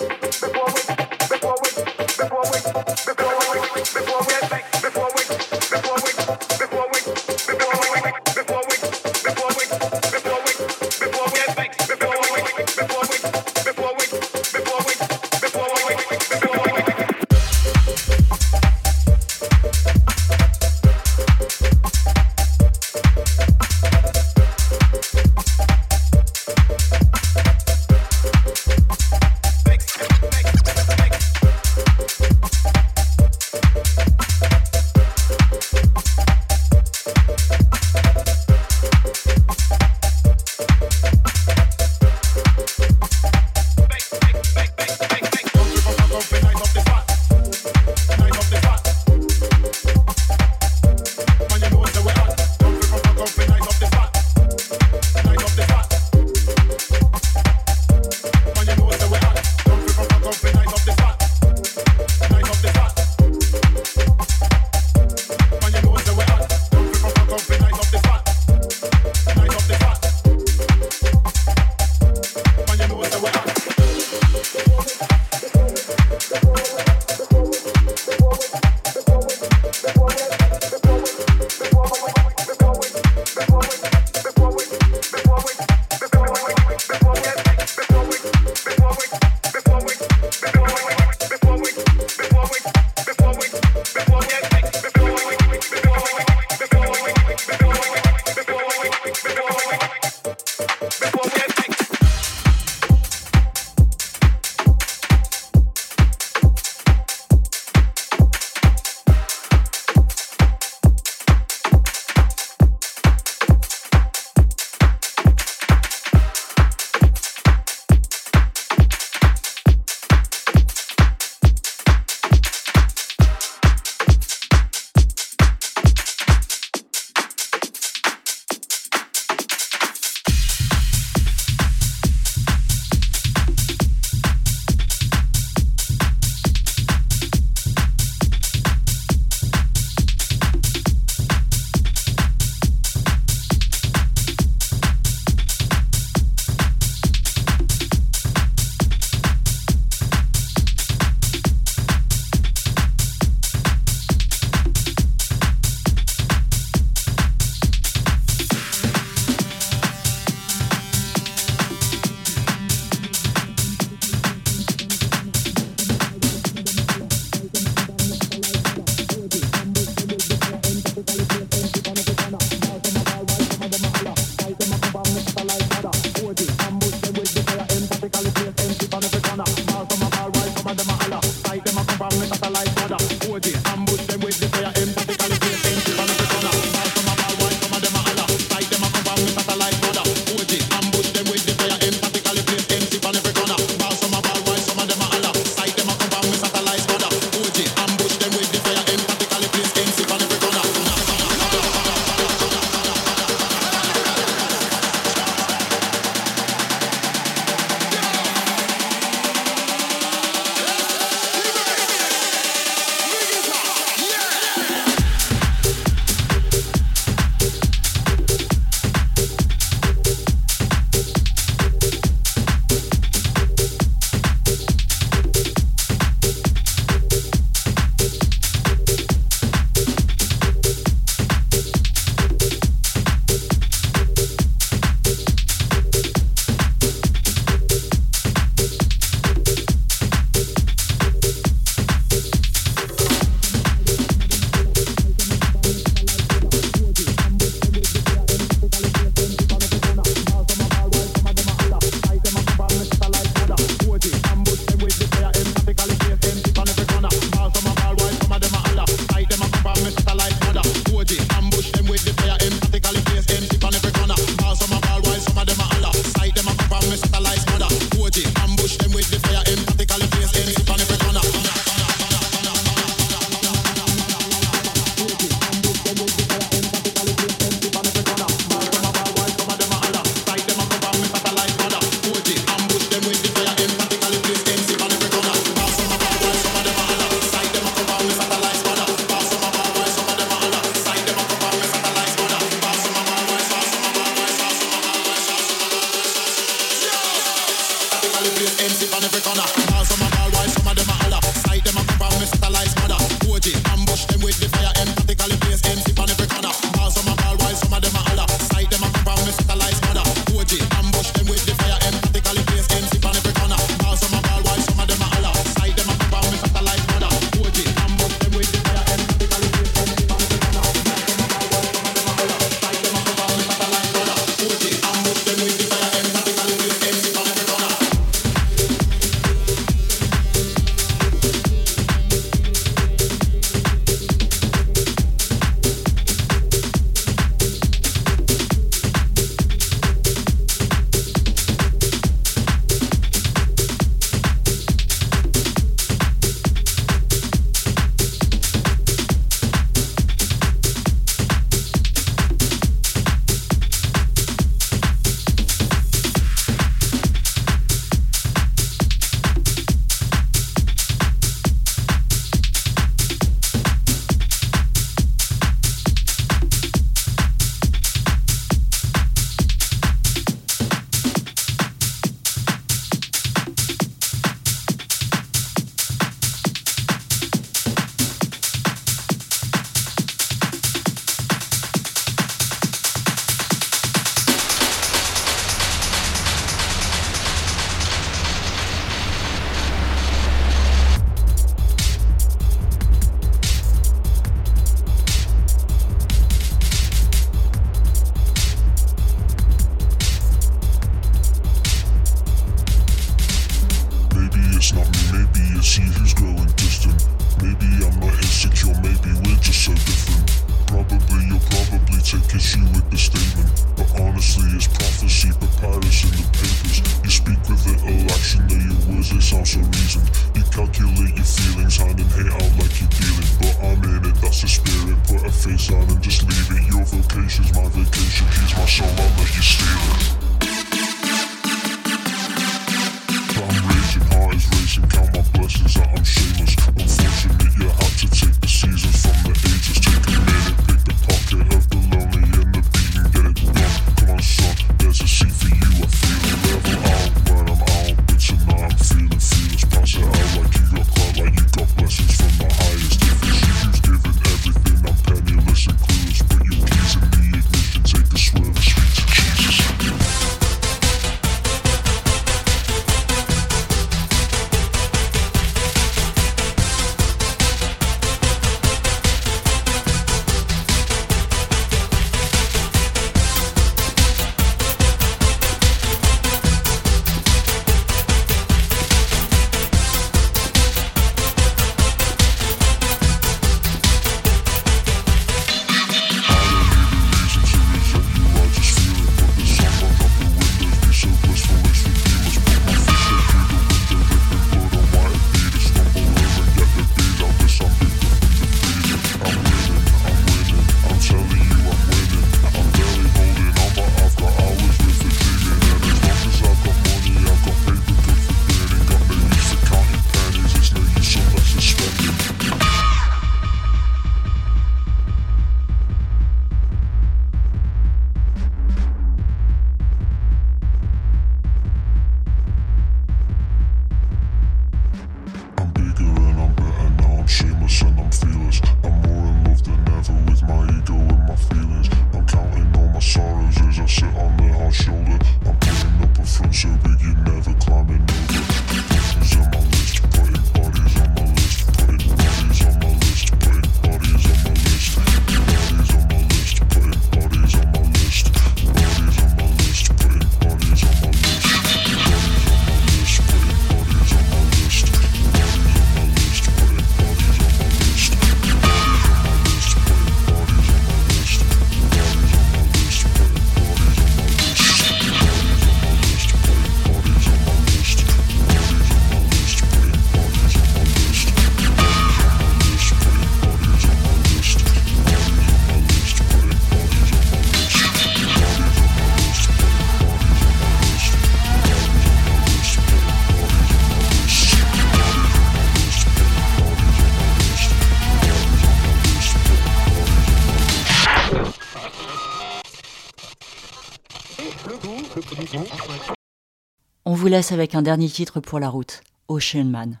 laisse 597.30 597.52
avec 597.52 597.74
un 597.74 597.82
dernier 597.82 598.08
titre 598.08 598.40
pour 598.40 598.58
la 598.58 598.68
route, 598.68 599.02
Ocean 599.28 599.64
Man. 599.64 600.00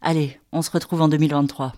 Allez, 0.00 0.40
on 0.52 0.62
se 0.62 0.70
retrouve 0.70 1.02
en 1.02 1.08
2023. 1.08 1.72